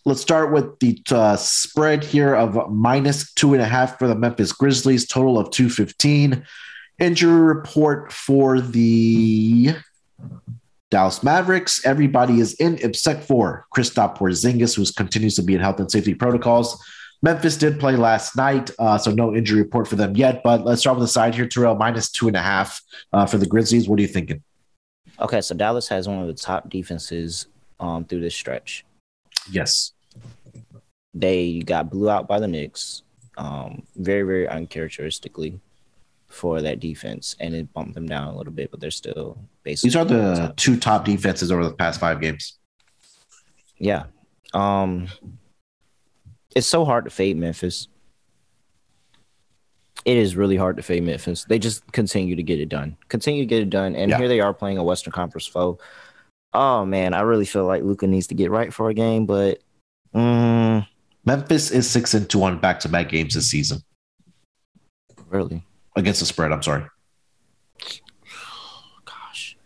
[0.04, 4.14] let's start with the uh, spread here of minus two and a half for the
[4.14, 6.44] Memphis Grizzlies, total of 215.
[6.98, 9.74] Injury report for the
[10.90, 11.84] Dallas Mavericks.
[11.84, 16.14] Everybody is in except for Kristaps Porzingis, who continues to be in health and safety
[16.14, 16.82] protocols.
[17.22, 20.42] Memphis did play last night, uh, so no injury report for them yet.
[20.44, 22.80] But let's start with the side here, Terrell, minus two and a half
[23.12, 23.88] uh, for the Grizzlies.
[23.88, 24.42] What are you thinking?
[25.18, 27.46] Okay, so Dallas has one of the top defenses
[27.80, 28.84] um through this stretch.
[29.50, 29.92] Yes.
[31.14, 33.02] They got blew out by the Knicks,
[33.38, 35.58] um, very very uncharacteristically
[36.28, 39.88] for that defense, and it bumped them down a little bit, but they're still basically
[39.88, 40.56] These are the top.
[40.56, 42.58] two top defenses over the past five games.
[43.78, 44.04] yeah.
[44.52, 45.08] Um,
[46.56, 47.86] it's so hard to fade Memphis.
[50.06, 51.44] It is really hard to fade Memphis.
[51.44, 52.96] They just continue to get it done.
[53.08, 54.16] Continue to get it done, and Yeah.
[54.16, 55.78] here they are playing a Western Conference foe.
[56.54, 59.60] Oh man, I really feel like Luka needs to get right for a game, but
[60.14, 60.86] mm,
[61.26, 63.82] Memphis is six and two on back to back games this season
[65.28, 65.62] really,
[65.96, 66.52] against the spread.
[66.52, 66.84] I'm sorry.
[69.04, 69.58] gosh.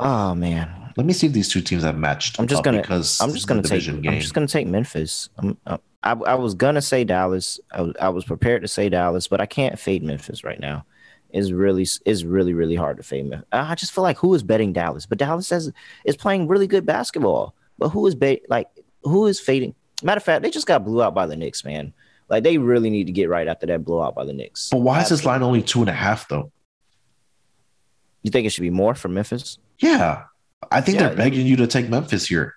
[0.00, 2.38] Oh man, Let me see if these two teams have matched.
[2.40, 3.70] I'm just gonna- because I'm just gonna take.
[3.84, 5.28] division I'm just gonna take Memphis.
[5.38, 5.78] I'm, I
[6.12, 7.60] I was gonna say Dallas.
[7.72, 10.86] I was, I was prepared to say Dallas, but I can't fade Memphis right now.
[11.30, 13.48] It's really it's really really hard to fade Memphis.
[13.52, 15.04] I just feel like who is betting Dallas?
[15.06, 17.54] But Dallas is playing really good basketball.
[17.78, 18.68] But who is bet like
[19.02, 19.74] who is fading?
[20.02, 21.92] Matter of fact, they just got blew out by the Knicks, man.
[22.30, 24.70] Like they really need to get right after that blowout by the Knicks.
[24.70, 26.52] But why is this line only two and a half though?
[28.22, 29.58] You think it should be more for Memphis?
[29.78, 30.24] Yeah,
[30.70, 32.54] I think Yeah, they're begging you to take Memphis here.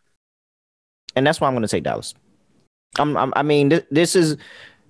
[1.15, 2.13] and that's why I'm going to take Dallas.
[2.97, 4.37] I'm, I'm, I mean, th- this is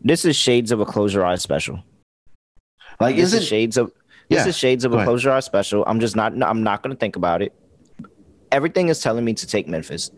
[0.02, 1.84] this is shades of a close your eyes special.
[3.00, 3.92] Like, This is shades of
[4.30, 5.84] this Yeah, is shades of a close your eyes special.
[5.88, 6.34] I'm just not.
[6.42, 7.54] I'm not going to think about it.
[8.52, 10.12] Everything is telling me to take Memphis.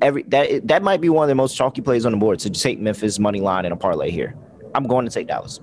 [0.00, 2.50] Every that that might be one of the most chalky plays on the board to
[2.50, 4.34] take Memphis money line in a parlay here.
[4.74, 5.60] I'm going to take Dallas.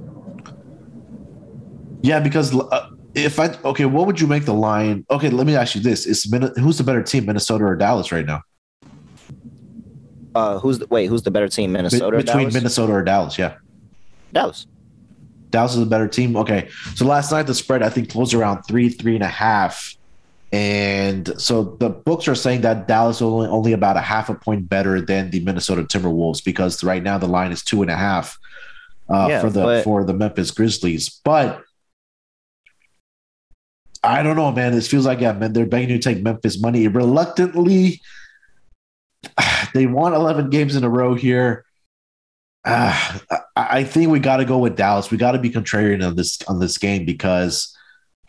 [2.01, 5.05] Yeah, because uh, if I okay, what would you make the line?
[5.09, 6.23] Okay, let me ask you this: Is
[6.57, 8.41] who's the better team, Minnesota or Dallas right now?
[10.33, 11.07] Uh, who's the wait?
[11.07, 12.51] Who's the better team, Minnesota or between?
[12.51, 13.37] Minnesota or Dallas?
[13.37, 13.55] Yeah,
[14.33, 14.67] Dallas.
[15.49, 16.35] Dallas is a better team.
[16.35, 19.95] Okay, so last night the spread I think closed around three, three and a half,
[20.51, 24.35] And so the books are saying that Dallas is only, only about a half a
[24.35, 27.95] point better than the Minnesota Timberwolves because right now the line is two and a
[27.95, 28.37] half
[29.09, 31.21] uh, yeah, for the but- for the Memphis Grizzlies.
[31.23, 31.63] But
[34.05, 34.71] I don't know, man.
[34.71, 38.01] This feels like yeah, man, they're begging you to take Memphis money reluctantly.
[39.73, 41.65] They won 11 games in a row here.
[42.67, 45.11] Uh, I think we got to go with Dallas.
[45.11, 47.75] We got to be contrarian on this on this game because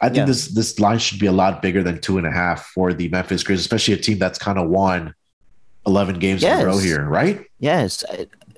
[0.00, 0.24] I think yeah.
[0.26, 3.08] this this line should be a lot bigger than two and a half for the
[3.08, 5.14] Memphis Grizzlies, especially a team that's kind of won
[5.86, 6.60] 11 games yes.
[6.60, 7.46] in a row here, right?
[7.60, 8.04] Yes.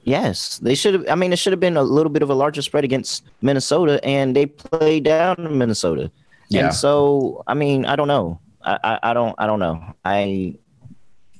[0.03, 1.09] Yes, they should have.
[1.09, 4.03] I mean, it should have been a little bit of a larger spread against Minnesota,
[4.03, 6.11] and they played down Minnesota.
[6.49, 6.67] Yeah.
[6.67, 8.41] And so, I mean, I don't know.
[8.63, 9.35] I, I, I don't.
[9.39, 9.95] I don't know.
[10.05, 10.57] I.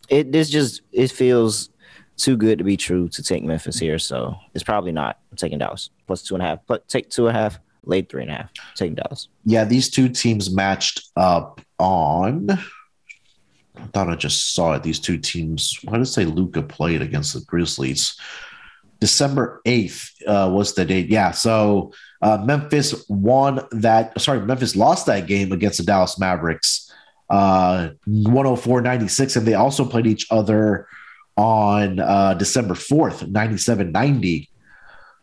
[0.09, 1.69] It this just it feels
[2.17, 3.99] too good to be true to take Memphis here.
[3.99, 5.19] So it's probably not.
[5.31, 6.61] I'm taking Dallas plus two and a half.
[6.67, 7.59] But take two and a half.
[7.85, 8.51] Late three and a half.
[8.75, 9.29] Taking Dallas.
[9.45, 12.51] Yeah, these two teams matched up on.
[12.51, 14.83] I thought I just saw it.
[14.83, 15.79] These two teams.
[15.85, 18.19] Why did it say Luka played against the Grizzlies?
[19.01, 21.09] December 8th uh, was the date.
[21.09, 21.31] Yeah.
[21.31, 24.21] So uh, Memphis won that.
[24.21, 26.93] Sorry, Memphis lost that game against the Dallas Mavericks,
[27.31, 29.37] uh, 104 96.
[29.37, 30.89] And they also played each other
[31.37, 34.51] on uh, December 4th, 97 90.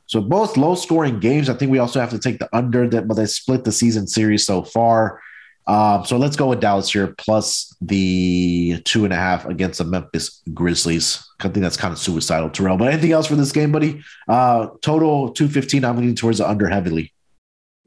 [0.07, 1.49] So both low scoring games.
[1.49, 4.07] I think we also have to take the under that, but they split the season
[4.07, 5.19] series so far.
[5.67, 9.83] Um, so let's go with Dallas here, plus the two and a half against the
[9.83, 11.27] Memphis Grizzlies.
[11.39, 12.77] I think that's kind of suicidal, Terrell.
[12.77, 14.03] But anything else for this game, buddy?
[14.27, 15.83] Uh, total two fifteen.
[15.83, 17.13] I'm leaning towards the under heavily.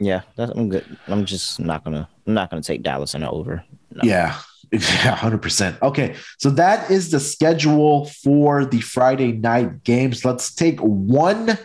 [0.01, 0.99] Yeah, that's, I'm good.
[1.07, 2.09] I'm just not gonna.
[2.27, 3.65] I'm not gonna take Dallas and over.
[3.93, 4.01] No.
[4.03, 4.37] Yeah,
[4.73, 5.81] yeah, hundred percent.
[5.81, 10.25] Okay, so that is the schedule for the Friday night games.
[10.25, 11.57] Let's take one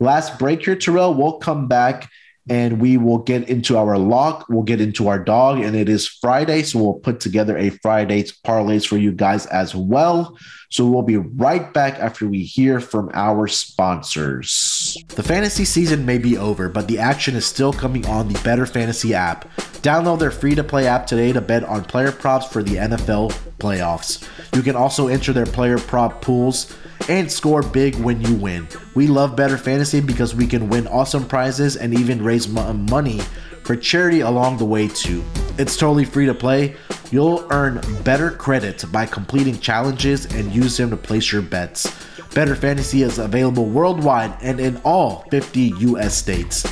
[0.00, 1.14] last break here, Terrell.
[1.14, 2.10] We'll come back
[2.48, 4.46] and we will get into our lock.
[4.48, 8.32] We'll get into our dog, and it is Friday, so we'll put together a Friday's
[8.32, 10.36] parlays for you guys as well.
[10.70, 14.96] So we'll be right back after we hear from our sponsors.
[15.08, 19.12] The fantasy season may be over, but the action is still coming on the BettorFantasy
[19.12, 19.54] app.
[19.82, 23.32] Download their free to play app today to bet on player props for the NFL
[23.58, 24.26] playoffs.
[24.56, 26.74] You can also enter their player prop pools
[27.08, 28.68] and score big when you win.
[28.94, 33.20] We love BettorFantasy because we can win awesome prizes and even raise money
[33.64, 35.22] for charity along the way too.
[35.58, 36.76] It's totally free to play.
[37.10, 41.86] You'll earn better credit by completing challenges and use them to place your bets.
[42.32, 46.62] BettorFantasy is available worldwide and in all 50 US states.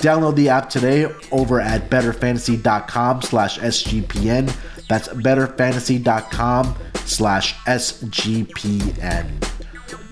[0.00, 4.50] Download the app today over at bettorfantasy.com slash SGPN.
[4.88, 6.74] That's bettorfantasy.com
[7.04, 9.59] slash SGPN.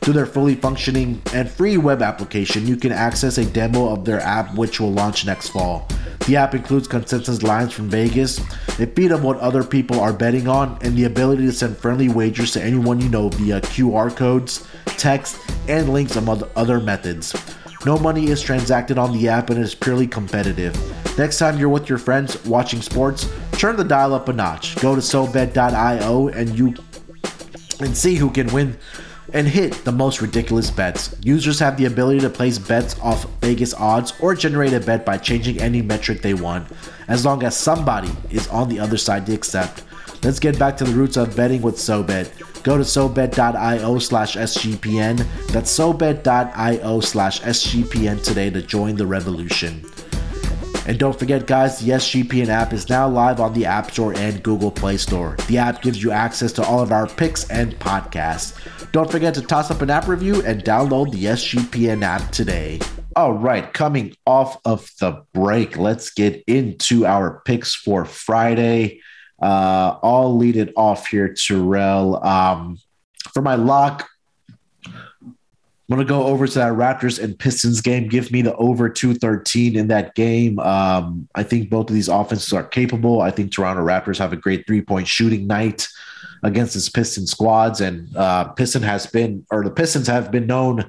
[0.00, 4.20] Through their fully functioning and free web application, you can access a demo of their
[4.20, 5.86] app, which will launch next fall.
[6.26, 8.38] The app includes consensus lines from Vegas,
[8.78, 12.08] a feed of what other people are betting on, and the ability to send friendly
[12.08, 15.38] wagers to anyone you know via QR codes, text,
[15.68, 17.34] and links among other methods.
[17.84, 20.76] No money is transacted on the app and it is purely competitive.
[21.18, 24.76] Next time you're with your friends watching sports, turn the dial up a notch.
[24.76, 26.74] Go to SoBet.io and you
[27.80, 28.76] and see who can win
[29.32, 31.14] and hit the most ridiculous bets.
[31.22, 35.16] Users have the ability to place bets off Vegas odds or generate a bet by
[35.18, 36.68] changing any metric they want,
[37.08, 39.82] as long as somebody is on the other side to accept.
[40.22, 42.62] Let's get back to the roots of betting with SoBet.
[42.62, 45.26] Go to SoBet.io slash SGPN.
[45.48, 49.82] That's SoBet.io slash SGPN today to join the revolution.
[50.90, 54.42] And don't forget, guys, the SGPN app is now live on the App Store and
[54.42, 55.36] Google Play Store.
[55.46, 58.58] The app gives you access to all of our picks and podcasts.
[58.90, 62.80] Don't forget to toss up an app review and download the SGPN app today.
[63.14, 69.00] All right, coming off of the break, let's get into our picks for Friday.
[69.40, 72.16] Uh, I'll lead it off here, Terrell.
[72.16, 72.78] Um,
[73.32, 74.09] for my lock,
[75.96, 78.08] going to go over to that Raptors and Pistons game.
[78.08, 80.58] Give me the over 213 in that game.
[80.60, 83.20] Um, I think both of these offenses are capable.
[83.20, 85.88] I think Toronto Raptors have a great three point shooting night
[86.42, 87.80] against this Piston squads.
[87.80, 90.88] And uh, Piston has been, or the Pistons have been known,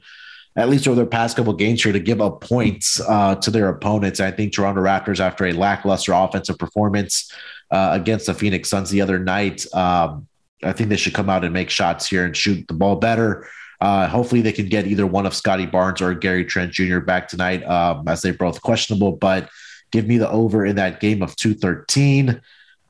[0.55, 3.69] at least over their past couple games here, to give up points uh, to their
[3.69, 4.19] opponents.
[4.19, 7.31] I think Toronto Raptors, after a lackluster offensive performance
[7.71, 10.27] uh, against the Phoenix Suns the other night, um,
[10.63, 13.47] I think they should come out and make shots here and shoot the ball better.
[13.81, 16.99] Uh, hopefully, they can get either one of Scottie Barnes or Gary Trent Jr.
[16.99, 19.13] back tonight, um, as they're both questionable.
[19.13, 19.49] But
[19.91, 22.39] give me the over in that game of 213.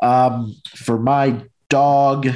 [0.03, 2.27] Um, for my dog,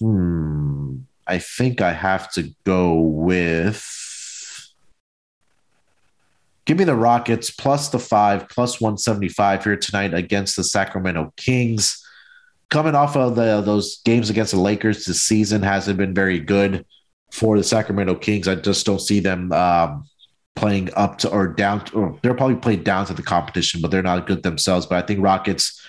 [0.00, 3.88] hmm, I think I have to go with.
[6.64, 12.04] Give me the Rockets plus the five, plus 175 here tonight against the Sacramento Kings.
[12.74, 16.84] Coming off of the, those games against the Lakers this season hasn't been very good
[17.30, 18.48] for the Sacramento Kings.
[18.48, 20.08] I just don't see them um,
[20.56, 21.84] playing up to or down.
[21.84, 24.86] To, or they're probably playing down to the competition, but they're not good themselves.
[24.86, 25.80] But I think Rockets,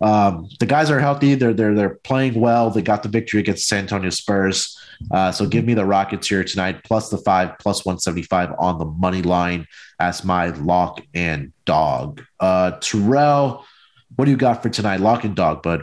[0.00, 1.34] um, the guys are healthy.
[1.34, 2.70] They're they're they're playing well.
[2.70, 4.78] They got the victory against San Antonio Spurs.
[5.10, 8.50] Uh, so give me the Rockets here tonight, plus the five, plus one seventy five
[8.58, 9.66] on the money line
[9.98, 12.22] as my lock and dog.
[12.40, 13.66] Uh, Terrell,
[14.16, 15.00] what do you got for tonight?
[15.00, 15.82] Lock and dog, bud.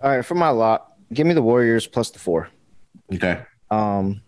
[0.00, 2.48] All right, for my lock, give me the Warriors plus the four.
[3.12, 3.42] Okay.
[3.70, 4.20] Um,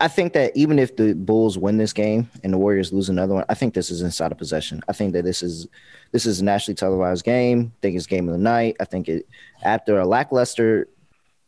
[0.00, 3.34] I think that even if the Bulls win this game and the Warriors lose another
[3.34, 4.82] one, I think this is inside of possession.
[4.88, 5.66] I think that this is
[6.12, 7.72] this is a nationally televised game.
[7.76, 8.76] I think it's game of the night.
[8.80, 9.26] I think it
[9.62, 10.88] after a lackluster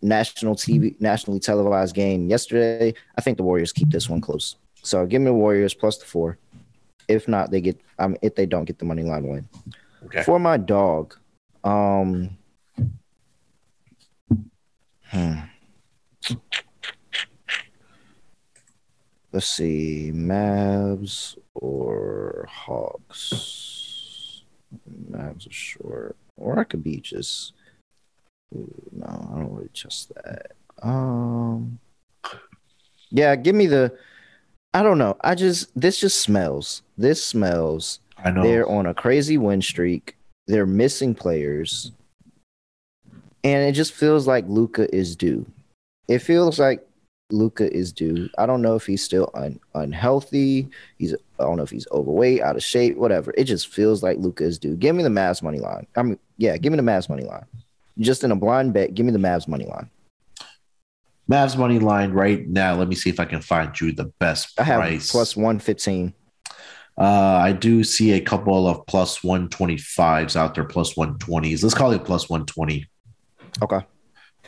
[0.02, 4.56] national TV nationally televised game yesterday, I think the Warriors keep this one close.
[4.82, 6.38] So give me the Warriors plus the four.
[7.08, 9.48] If not, they get um if they don't get the money line win.
[10.04, 10.22] Okay.
[10.24, 11.16] For my dog,
[11.64, 12.36] um
[15.12, 15.34] hmm.
[19.32, 24.42] Let's see, Mavs or Hawks.
[25.10, 27.54] Mavs are short, or I could be just.
[28.54, 30.52] Ooh, no, I don't really trust that.
[30.82, 31.78] Um,
[33.10, 33.96] yeah, give me the.
[34.74, 35.16] I don't know.
[35.22, 36.82] I just this just smells.
[36.98, 38.00] This smells.
[38.22, 38.42] I know.
[38.42, 40.16] They're on a crazy win streak.
[40.46, 41.92] They're missing players,
[43.44, 45.46] and it just feels like Luka is due.
[46.08, 46.86] It feels like
[47.30, 48.28] Luka is due.
[48.38, 50.68] I don't know if he's still un- unhealthy.
[50.98, 53.32] He's I don't know if he's overweight, out of shape, whatever.
[53.36, 54.76] It just feels like Luka is due.
[54.76, 55.86] Give me the Mavs money line.
[55.96, 57.46] I mean, yeah, give me the Mavs money line.
[57.98, 59.90] Just in a blind bet, give me the Mavs money line.
[61.30, 62.74] Mavs money line right now.
[62.74, 65.10] Let me see if I can find you the best I have price.
[65.10, 66.14] plus one fifteen.
[66.98, 71.62] Uh, I do see a couple of plus 125s out there, plus 120s.
[71.62, 72.86] Let's call it plus 120
[73.60, 73.84] Okay.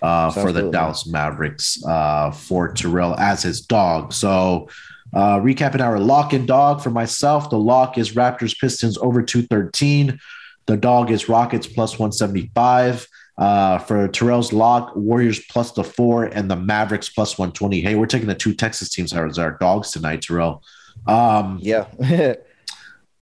[0.03, 0.71] uh, for the.
[0.71, 4.13] Dallas Mavericks uh, for Terrell as his dog.
[4.13, 4.69] So,
[5.13, 10.19] uh, recapping our lock and dog for myself, the lock is Raptors Pistons over 213.
[10.67, 13.07] The dog is Rockets plus 175.
[13.37, 17.81] Uh, for Terrell's lock, Warriors plus the four and the Mavericks plus 120.
[17.81, 20.63] Hey, we're taking the two Texas teams as our dogs tonight, Terrell.
[21.07, 21.87] Um, Yeah.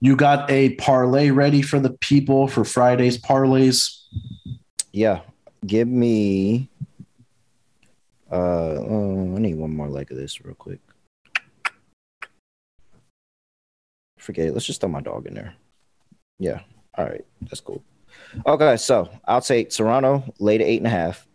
[0.01, 3.99] you got a parlay ready for the people for Friday's parlays.
[4.93, 5.21] yeah.
[5.67, 6.69] Give me
[8.31, 10.81] uh oh, I need one more leg of this real quick.
[14.19, 14.55] Forget it.
[14.55, 15.55] Let's just throw my dog in there.
[16.39, 16.61] Yeah.
[16.97, 17.25] All right.
[17.43, 17.83] That's cool.
[18.47, 21.27] Okay, so I'll take Toronto late at eight and a half.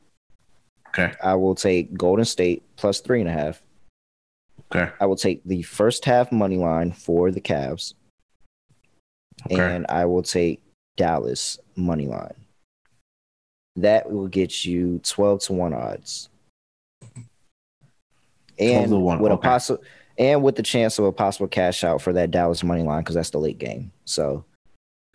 [0.89, 1.13] Okay.
[1.23, 3.61] I will take Golden State plus three and a half.
[4.73, 4.91] Okay.
[4.99, 7.93] I will take the first half money line for the Cavs.
[9.45, 9.75] Okay.
[9.75, 10.61] And I will take
[10.97, 12.34] Dallas money line.
[13.76, 16.30] That will get you 12 to 1 odds.
[18.57, 19.47] 12 And 1, with a okay.
[19.47, 19.84] possible
[20.20, 23.15] and with the chance of a possible cash out for that Dallas money line because
[23.15, 23.91] that's the late game.
[24.03, 24.43] So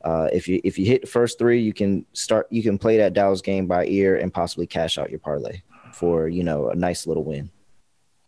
[0.03, 2.97] uh, if you if you hit the first three, you can start you can play
[2.97, 5.61] that Dallas game by ear and possibly cash out your parlay
[5.93, 7.51] for you know a nice little win.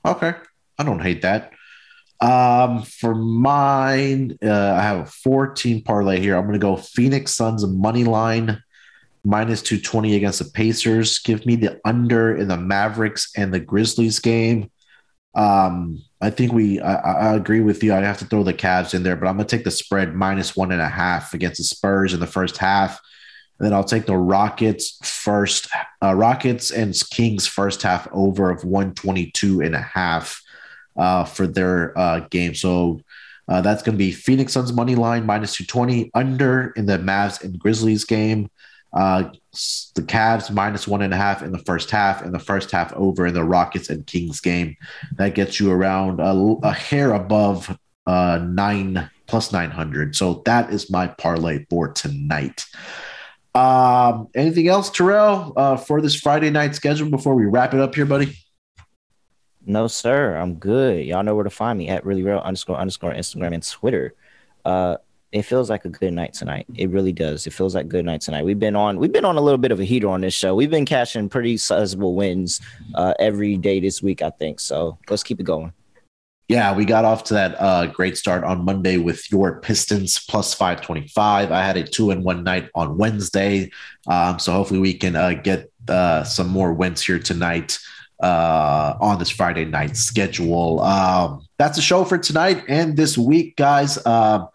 [0.05, 0.35] Okay.
[0.79, 1.53] I don't hate that.
[2.21, 6.37] Um, for mine, uh, I have a 14 parlay here.
[6.37, 8.63] I'm going to go Phoenix Suns money line
[9.27, 11.19] minus 220 against the Pacers.
[11.19, 14.71] Give me the under in the Mavericks and the Grizzlies game.
[15.35, 17.93] Um, I think we, I, I agree with you.
[17.93, 20.15] I have to throw the Cavs in there, but I'm going to take the spread
[20.15, 23.01] minus one and a half against the Spurs in the first half.
[23.59, 25.69] And then I'll take the Rockets first,
[26.03, 30.41] uh, Rockets and Kings first half over of 122 and a half
[30.97, 32.55] uh, for their uh, game.
[32.55, 33.01] So
[33.49, 37.43] uh, that's going to be Phoenix Suns money line minus 220 under in the Mavs
[37.43, 38.51] and Grizzlies game.
[38.97, 39.31] Uh,
[39.95, 42.93] the Cavs minus one and a half in the first half, and the first half
[42.95, 44.77] over in the Rockets and Kings game.
[45.17, 46.33] That gets you around a,
[46.67, 50.17] a hair above uh, nine plus 900.
[50.17, 52.65] So that is my parlay for tonight.
[53.55, 57.95] Um, anything else, Terrell, uh, for this Friday night schedule before we wrap it up
[57.95, 58.37] here, buddy?
[59.65, 60.37] No, sir.
[60.37, 61.05] I'm good.
[61.05, 64.15] Y'all know where to find me at really real underscore underscore Instagram and Twitter.
[64.65, 64.97] Uh,
[65.33, 66.67] it feels like a good night tonight.
[66.75, 67.47] It really does.
[67.47, 68.45] It feels like good night tonight.
[68.45, 70.55] We've been on we've been on a little bit of a heater on this show.
[70.55, 72.61] We've been cashing pretty sizable wins
[72.95, 74.61] uh, every day this week, I think.
[74.61, 75.73] So let's keep it going.
[76.49, 80.55] Yeah, we got off to that uh, great start on Monday with your Pistons plus
[80.55, 81.51] 525.
[81.51, 83.73] I had a two and one night on Wednesday.
[84.07, 87.81] Um, so hopefully we can uh, get uh, some more wins here tonight
[88.23, 90.81] uh, on this Friday night schedule.
[90.81, 94.05] Um, that's the show for tonight and this week, guys.
[94.07, 94.49] Um,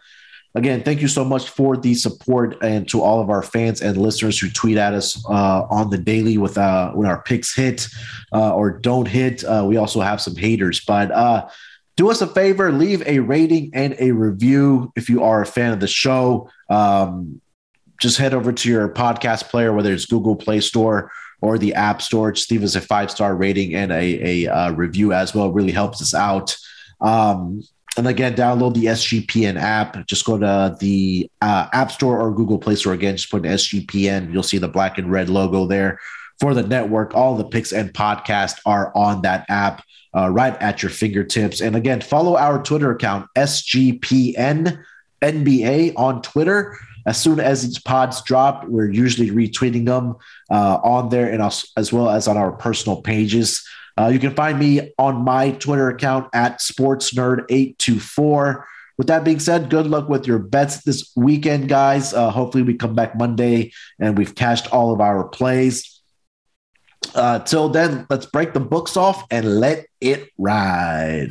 [0.54, 3.96] again, thank you so much for the support and to all of our fans and
[3.96, 7.88] listeners who tweet at us uh, on the daily with uh, when our picks hit
[8.32, 9.44] uh, or don't hit.
[9.44, 11.48] Uh, we also have some haters, but uh,
[11.96, 15.72] do us a favor, leave a rating and a review if you are a fan
[15.72, 16.48] of the show.
[16.68, 17.40] Um,
[18.00, 22.02] just head over to your podcast player, whether it's Google Play Store or the App
[22.02, 22.32] Store.
[22.32, 25.46] Just leave us a five star rating and a, a uh, review as well.
[25.46, 26.56] It really helps us out.
[27.00, 27.62] Um,
[27.98, 30.06] and again, download the SGPN app.
[30.06, 32.94] Just go to the uh, App Store or Google Play Store.
[32.94, 34.32] Again, just put in SGPN.
[34.32, 36.00] You'll see the black and red logo there
[36.40, 37.14] for the network.
[37.14, 39.84] All the picks and podcast are on that app
[40.16, 41.60] uh, right at your fingertips.
[41.60, 44.82] And again, follow our Twitter account, SGPN
[45.20, 46.76] NBA on Twitter.
[47.04, 50.16] As soon as these pods drop, we're usually retweeting them
[50.50, 51.42] uh, on there and
[51.76, 53.66] as well as on our personal pages.
[53.98, 58.64] Uh, you can find me on my Twitter account at SportsNerd824.
[58.98, 62.14] With that being said, good luck with your bets this weekend, guys.
[62.14, 66.00] Uh, hopefully, we come back Monday and we've cashed all of our plays.
[67.14, 71.30] Uh, till then, let's break the books off and let it ride.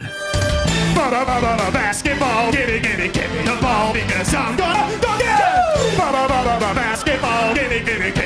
[1.72, 5.98] Basketball, give me, give me, give me the ball because I'm gonna dunk it.
[6.76, 8.21] Basketball, give me, give me, give me.